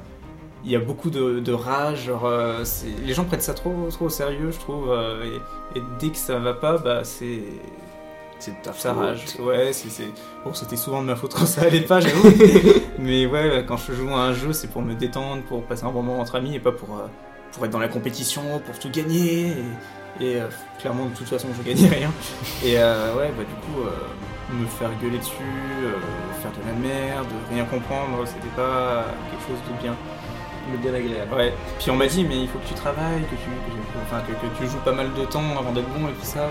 [0.66, 2.06] il y a beaucoup de, de rage.
[2.06, 2.30] Genre,
[3.06, 4.90] les gens prennent ça trop, trop au sérieux, je trouve.
[5.24, 7.42] et, et dès que ça va pas, bah c'est
[8.40, 9.04] C'est ta ça faute.
[9.04, 9.26] rage.
[9.40, 10.12] Ouais, c'est c'est-
[10.46, 12.30] bon, c'était souvent de ma faute quand ça allait pas, j'avoue.
[13.00, 15.92] Mais ouais, quand je joue à un jeu, c'est pour me détendre, pour passer un
[15.92, 17.08] bon moment entre amis et pas pour euh,
[17.54, 19.54] pour être dans la compétition, pour tout gagner.
[20.20, 20.48] Et, et, euh,
[20.80, 22.12] clairement, de toute façon, je gagnais rien.
[22.64, 23.82] Et euh, ouais, bah du coup,
[24.54, 25.34] me faire gueuler dessus,
[26.42, 29.96] faire de la merde, rien comprendre, c'était pas quelque chose de bien.
[30.72, 31.34] Le bien agréable.
[31.34, 31.54] Ouais.
[31.80, 34.34] Puis on m'a dit, mais il faut que tu travailles, que tu, que, enfin, que,
[34.34, 36.50] que tu joues pas mal de temps avant d'être bon et tout ça.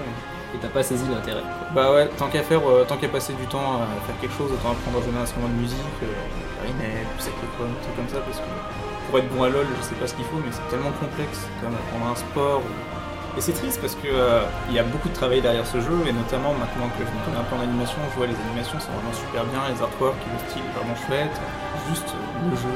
[0.56, 1.44] Et t'as pas saisi l'intérêt.
[1.76, 4.48] Bah ouais, tant qu'à faire, euh, tant qu'à passer du temps à faire quelque chose,
[4.56, 6.08] autant apprendre à jouer un instrument de musique, euh,
[6.56, 8.48] clarinette, saxophone, un truc comme ça, parce que
[9.10, 11.44] pour être bon à LoL, je sais pas ce qu'il faut, mais c'est tellement complexe,
[11.60, 12.64] comme apprendre un sport.
[12.64, 15.76] ou- Et c'est triste parce que euh, il y a beaucoup de travail derrière ce
[15.76, 18.38] jeu, et notamment maintenant que je me connais un peu en animation, je vois les
[18.48, 21.36] animations sont vraiment super bien, les artworks, le style vraiment chouette,
[21.92, 22.72] juste euh, le jeu.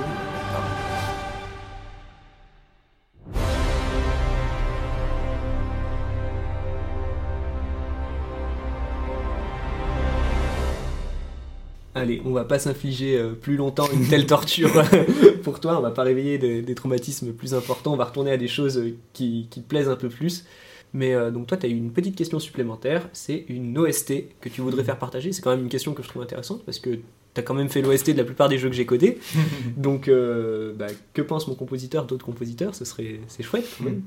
[12.00, 14.70] Allez, on va pas s'infliger euh, plus longtemps une telle torture
[15.42, 18.36] pour toi, on va pas réveiller des, des traumatismes plus importants, on va retourner à
[18.36, 20.44] des choses euh, qui, qui te plaisent un peu plus.
[20.92, 24.48] Mais euh, donc toi, tu as eu une petite question supplémentaire, c'est une OST que
[24.48, 25.32] tu voudrais faire partager.
[25.32, 27.68] C'est quand même une question que je trouve intéressante parce que tu as quand même
[27.68, 29.18] fait l'OST de la plupart des jeux que j'ai codés.
[29.76, 32.74] donc, euh, bah, que pense mon compositeur d'autres compositeurs?
[32.74, 34.02] Ce serait, c'est chouette quand même.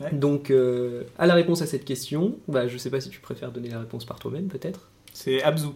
[0.00, 0.12] Ouais.
[0.12, 3.52] Donc, euh, à la réponse à cette question, bah, je sais pas si tu préfères
[3.52, 4.88] donner la réponse par toi-même, peut-être.
[5.12, 5.68] C'est Abzu.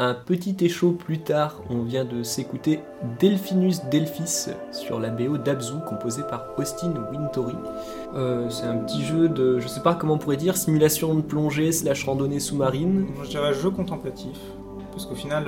[0.00, 2.80] Un petit écho plus tard, on vient de s'écouter
[3.20, 7.54] Delphinus Delphis sur la BO d'Abzu, composé par Austin Wintory.
[8.14, 11.20] Euh, c'est un petit jeu de, je sais pas comment on pourrait dire, simulation de
[11.20, 13.06] plongée slash randonnée sous-marine.
[13.14, 14.36] Moi, je dirais jeu contemplatif.
[14.90, 15.44] Parce qu'au final,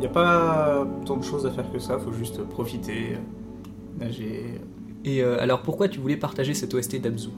[0.00, 1.98] il n'y a pas tant de choses à faire que ça.
[1.98, 4.58] faut juste profiter, euh, nager.
[5.04, 7.28] Et euh, alors, pourquoi tu voulais partager cette OST d'Abzu?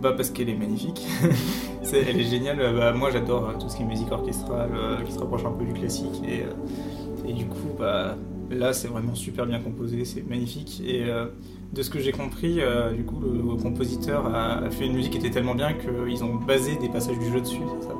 [0.00, 1.06] Bah, parce qu'elle est magnifique.
[1.92, 2.58] Elle est géniale.
[2.76, 5.50] Bah, moi, j'adore euh, tout ce qui est musique orchestrale, euh, qui se rapproche un
[5.50, 6.22] peu du classique.
[6.26, 8.16] Et, euh, et du coup, bah,
[8.50, 10.04] là, c'est vraiment super bien composé.
[10.04, 10.82] C'est magnifique.
[10.86, 11.26] Et euh,
[11.72, 15.12] de ce que j'ai compris, euh, du coup, le compositeur a a fait une musique
[15.12, 17.60] qui était tellement bien qu'ils ont basé des passages du jeu dessus.
[17.80, 17.94] c'est ça?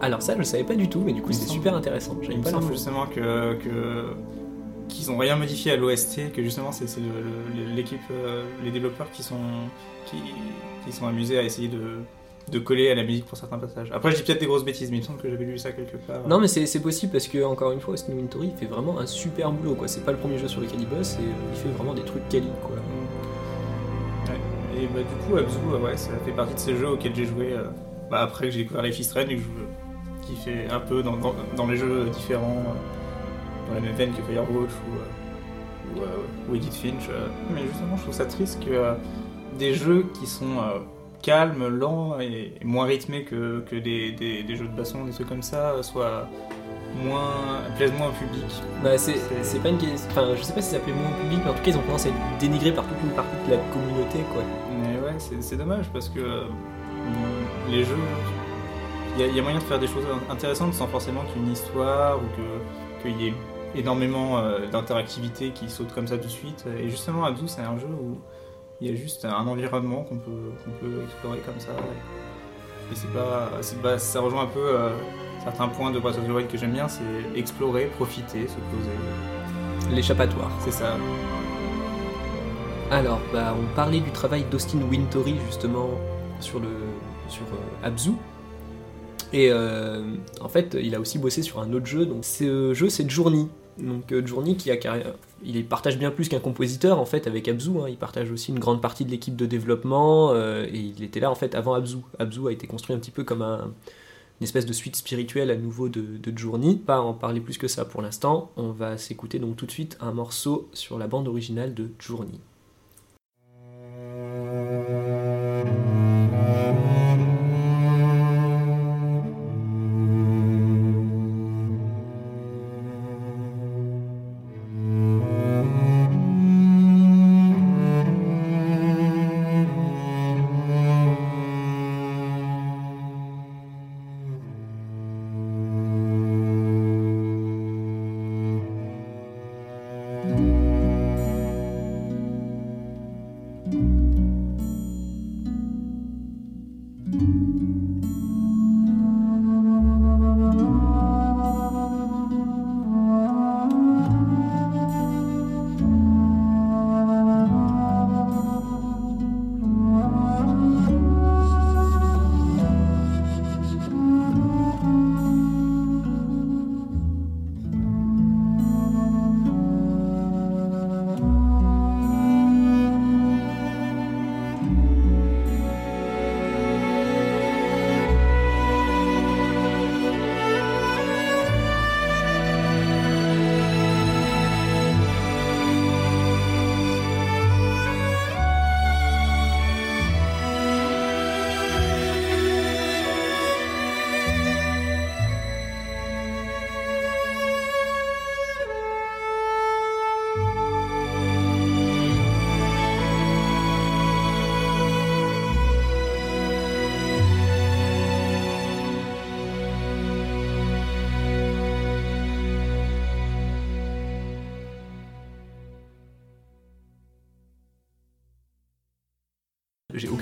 [0.00, 2.16] Alors ça, je le savais pas du tout, mais du coup, c'est super intéressant.
[2.28, 2.74] Il me pas semble l'info.
[2.74, 4.14] justement que que-
[4.92, 7.06] qu'ils ont rien modifié à l'OST, que justement c'est c'est le-
[7.66, 9.36] le- l'équipe, euh, les développeurs qui sont
[10.06, 10.16] qui,
[10.84, 11.98] qui sont amusés à essayer de,
[12.50, 13.90] de coller à la musique pour certains passages.
[13.92, 15.72] Après, je dis peut-être des grosses bêtises, mais il me semble que j'avais lu ça
[15.72, 16.26] quelque part.
[16.28, 19.50] Non mais c'est possible parce que encore une fois Austin Wintory fait vraiment un super
[19.52, 19.88] boulot quoi.
[19.88, 22.02] C'est pas le premier jeu sur lequel il bosse et euh, il fait vraiment des
[22.02, 22.76] trucs quali quoi.
[24.28, 24.82] Ouais.
[24.82, 27.26] Et bah, du coup, Abzu, euh, ouais, ça fait partie de ces jeux auxquels j'ai
[27.26, 27.64] joué euh,
[28.10, 31.02] bah, après que j'ai découvert Life is Strange, et que je- qui fait un peu
[31.02, 32.78] dans, dans, dans les jeux différents, euh,
[33.72, 37.08] dans la même veine que Firewatch ou, euh, ou, euh, ou Edith Finch.
[37.10, 37.26] euh.
[37.54, 38.94] Mais justement, je trouve ça triste que
[39.58, 40.56] des jeux qui sont
[41.22, 45.28] calmes, lents et, moins rythmés que, que des, des, des jeux de baston, des trucs
[45.28, 46.26] comme ça, soient
[47.04, 48.44] moins, plaisent moins au public.
[48.82, 49.14] Bah c'est
[49.62, 50.08] pas une question.
[50.10, 51.76] Enfin je sais pas si ça plaît moins au public mais en tout cas ils
[51.76, 54.42] ont tendance à être dénigrés par toute une partie de la communauté quoi.
[54.82, 56.44] Mais ouais, c'est c'est dommage parce que euh,
[57.70, 57.96] les jeux,
[59.16, 61.40] il y, a- il y a moyen de faire des choses intéressantes sans forcément qu'il
[61.40, 63.34] y ait une histoire ou que- qu'il y ait
[63.74, 66.64] énormément euh, d'interactivité qui saute comme ça tout de suite.
[66.78, 68.18] Et justement, Abzu, c'est un jeu où
[68.80, 71.70] il y a juste un environnement qu'on peut, qu'on peut explorer comme ça.
[72.90, 74.90] Et c'est pas, c'est pas- ça rejoint un peu euh,
[75.44, 77.02] certains points de Breath of the Wild que j'aime bien, c'est
[77.36, 79.94] explorer, profiter, se poser.
[79.94, 80.50] L'échappatoire.
[80.60, 80.96] C'est ça.
[82.90, 85.88] Alors bah on parlait du travail d'Austin Wintory justement
[86.40, 86.68] sur le
[87.28, 88.10] sur euh, Abzu.
[89.32, 90.02] Et euh,
[90.42, 92.04] en fait, il a aussi bossé sur un autre jeu.
[92.04, 93.46] Donc, ce jeu, c'est Journey.
[93.82, 95.02] Donc, euh, Journey qui a carré-
[95.44, 97.70] il partage bien plus qu'un compositeur en fait avec Abzu.
[97.80, 97.86] hein.
[97.88, 101.30] Il partage aussi une grande partie de l'équipe de développement euh, et il était là
[101.30, 101.98] en fait avant Abzu.
[102.18, 103.72] Abzu a été construit un petit peu comme un-
[104.40, 106.76] une espèce de suite spirituelle à nouveau de, de Journey.
[106.76, 108.50] Pas en parler plus que ça pour l'instant.
[108.56, 112.38] On va s'écouter donc tout de suite un morceau sur la bande originale de Journey.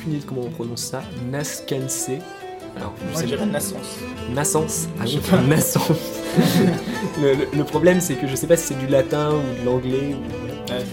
[0.00, 1.02] Aucune idée de comment on prononce ça.
[1.30, 2.08] Nascense.
[2.76, 3.46] Alors, je Moi, sais pas.
[4.34, 4.88] Naissance.
[5.00, 5.90] Ah Je oui, naissance.
[7.20, 9.66] le, le- le problème, c'est que je sais pas si c'est du latin ou de
[9.66, 10.14] l'anglais.
[10.14, 10.84] ou- Ouais,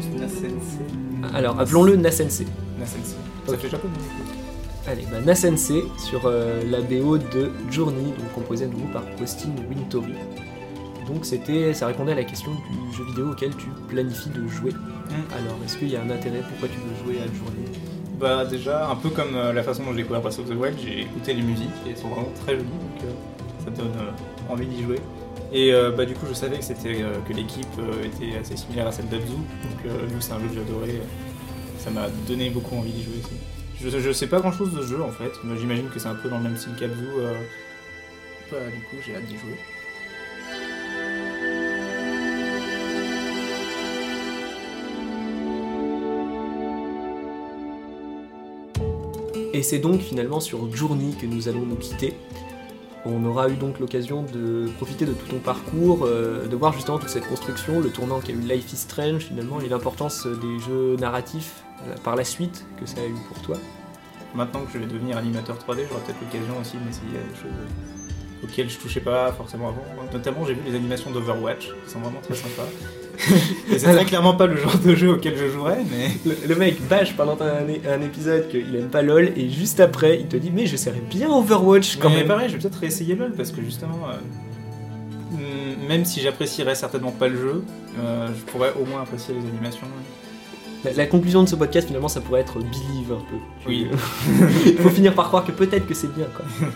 [0.00, 1.34] c'est Nasense.
[1.34, 2.42] Alors, appelons-le Nasense.
[2.78, 3.16] Nasense.
[3.46, 3.92] Ça fait japonais.
[4.86, 9.50] Allez, bah, Nasense sur euh, la BO de Journey, donc composée à nouveau par Austin
[9.68, 10.14] Wintory.
[11.06, 14.72] Donc c'était, ça répondait à la question du jeu vidéo auquel tu planifies de jouer.
[14.72, 15.34] Mm.
[15.36, 16.42] Alors, est-ce qu'il y a un intérêt?
[16.48, 17.68] Pourquoi tu veux jouer à Journey?
[18.22, 20.78] Bah déjà, un peu comme euh, la façon dont j'ai découvert Breath of the Wild,
[20.78, 22.68] j'ai écouté les musiques et elles sont vraiment très jolies.
[22.68, 25.00] Donc, euh, ça te donne euh, envie d'y jouer.
[25.52, 26.94] Et bah, du coup, je savais que, c'était,
[27.28, 27.66] que l'équipe
[28.02, 31.02] était assez similaire à celle d'Abzu, donc vu que c'est un jeu que j'adorais,
[31.76, 33.34] ça m'a donné beaucoup envie d'y jouer aussi.
[33.78, 36.08] Je, je sais pas grand chose de ce jeu en fait, mais j'imagine que c'est
[36.08, 37.04] un peu dans le même style qu'Abzu.
[38.50, 39.58] bah, du coup, j'ai hâte d'y jouer.
[49.54, 52.14] Et c'est donc finalement sur Journey que nous allons nous quitter.
[53.04, 56.98] On aura eu donc l'occasion de profiter de tout ton parcours, euh, de voir justement
[56.98, 60.96] toute cette construction, le tournant qu'a eu Life is Strange finalement, et l'importance des jeux
[60.96, 63.56] narratifs euh, par la suite que ça a eu pour toi.
[64.34, 67.50] Maintenant que je vais devenir animateur 3D, j'aurai peut-être l'occasion aussi d'essayer des choses
[68.42, 69.84] auxquelles je touchais pas forcément avant.
[70.12, 72.68] Notamment, j'ai vu les animations d'Overwatch, qui sont vraiment très sympas.
[73.76, 76.80] C'est très clairement pas le genre de jeu auquel je jouerais, mais Le, le mec
[76.88, 80.50] bâche pendant un, un épisode qu'il aime pas LOL, et juste après il te dit
[80.52, 82.26] Mais je serais bien Overwatch quand Mais même.
[82.28, 87.28] pareil, je vais peut-être réessayer LoL parce que justement, euh, même si j'apprécierais certainement pas
[87.28, 87.64] le jeu,
[88.00, 89.86] euh, je pourrais au moins apprécier les animations.
[90.84, 93.36] La, la conclusion de ce podcast finalement ça pourrait être Believe un peu.
[93.68, 93.86] Oui.
[94.66, 96.44] Il faut finir par croire que peut-être que c'est bien quoi.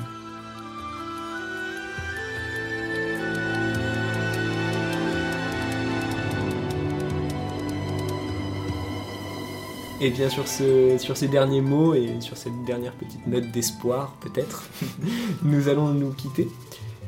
[9.98, 14.14] Et bien sur, ce, sur ces derniers mots et sur cette dernière petite note d'espoir
[14.20, 14.64] peut-être,
[15.42, 16.48] nous allons nous quitter.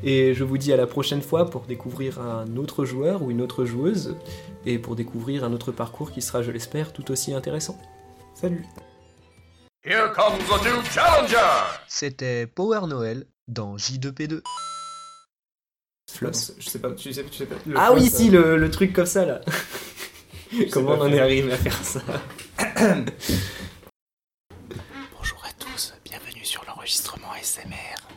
[0.03, 3.41] Et je vous dis à la prochaine fois pour découvrir un autre joueur ou une
[3.41, 4.17] autre joueuse
[4.65, 7.77] et pour découvrir un autre parcours qui sera, je l'espère, tout aussi intéressant.
[8.33, 8.65] Salut
[9.85, 11.37] Here comes the new challenger!
[11.87, 14.41] C'était Power Noël dans J2P2.
[16.11, 16.53] Floss.
[16.57, 17.55] Je sais pas, tu sais, tu sais pas.
[17.75, 19.41] Ah floss, oui, euh, si, le, le truc comme ça là.
[20.71, 22.01] Comment on en est arrivé à faire ça?
[25.17, 28.07] Bonjour à tous, bienvenue sur l'enregistrement SMR.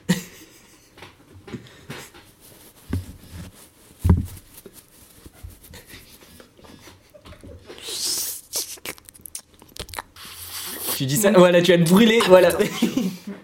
[10.97, 12.51] Tu dis ça Voilà, tu vas te brûler, voilà.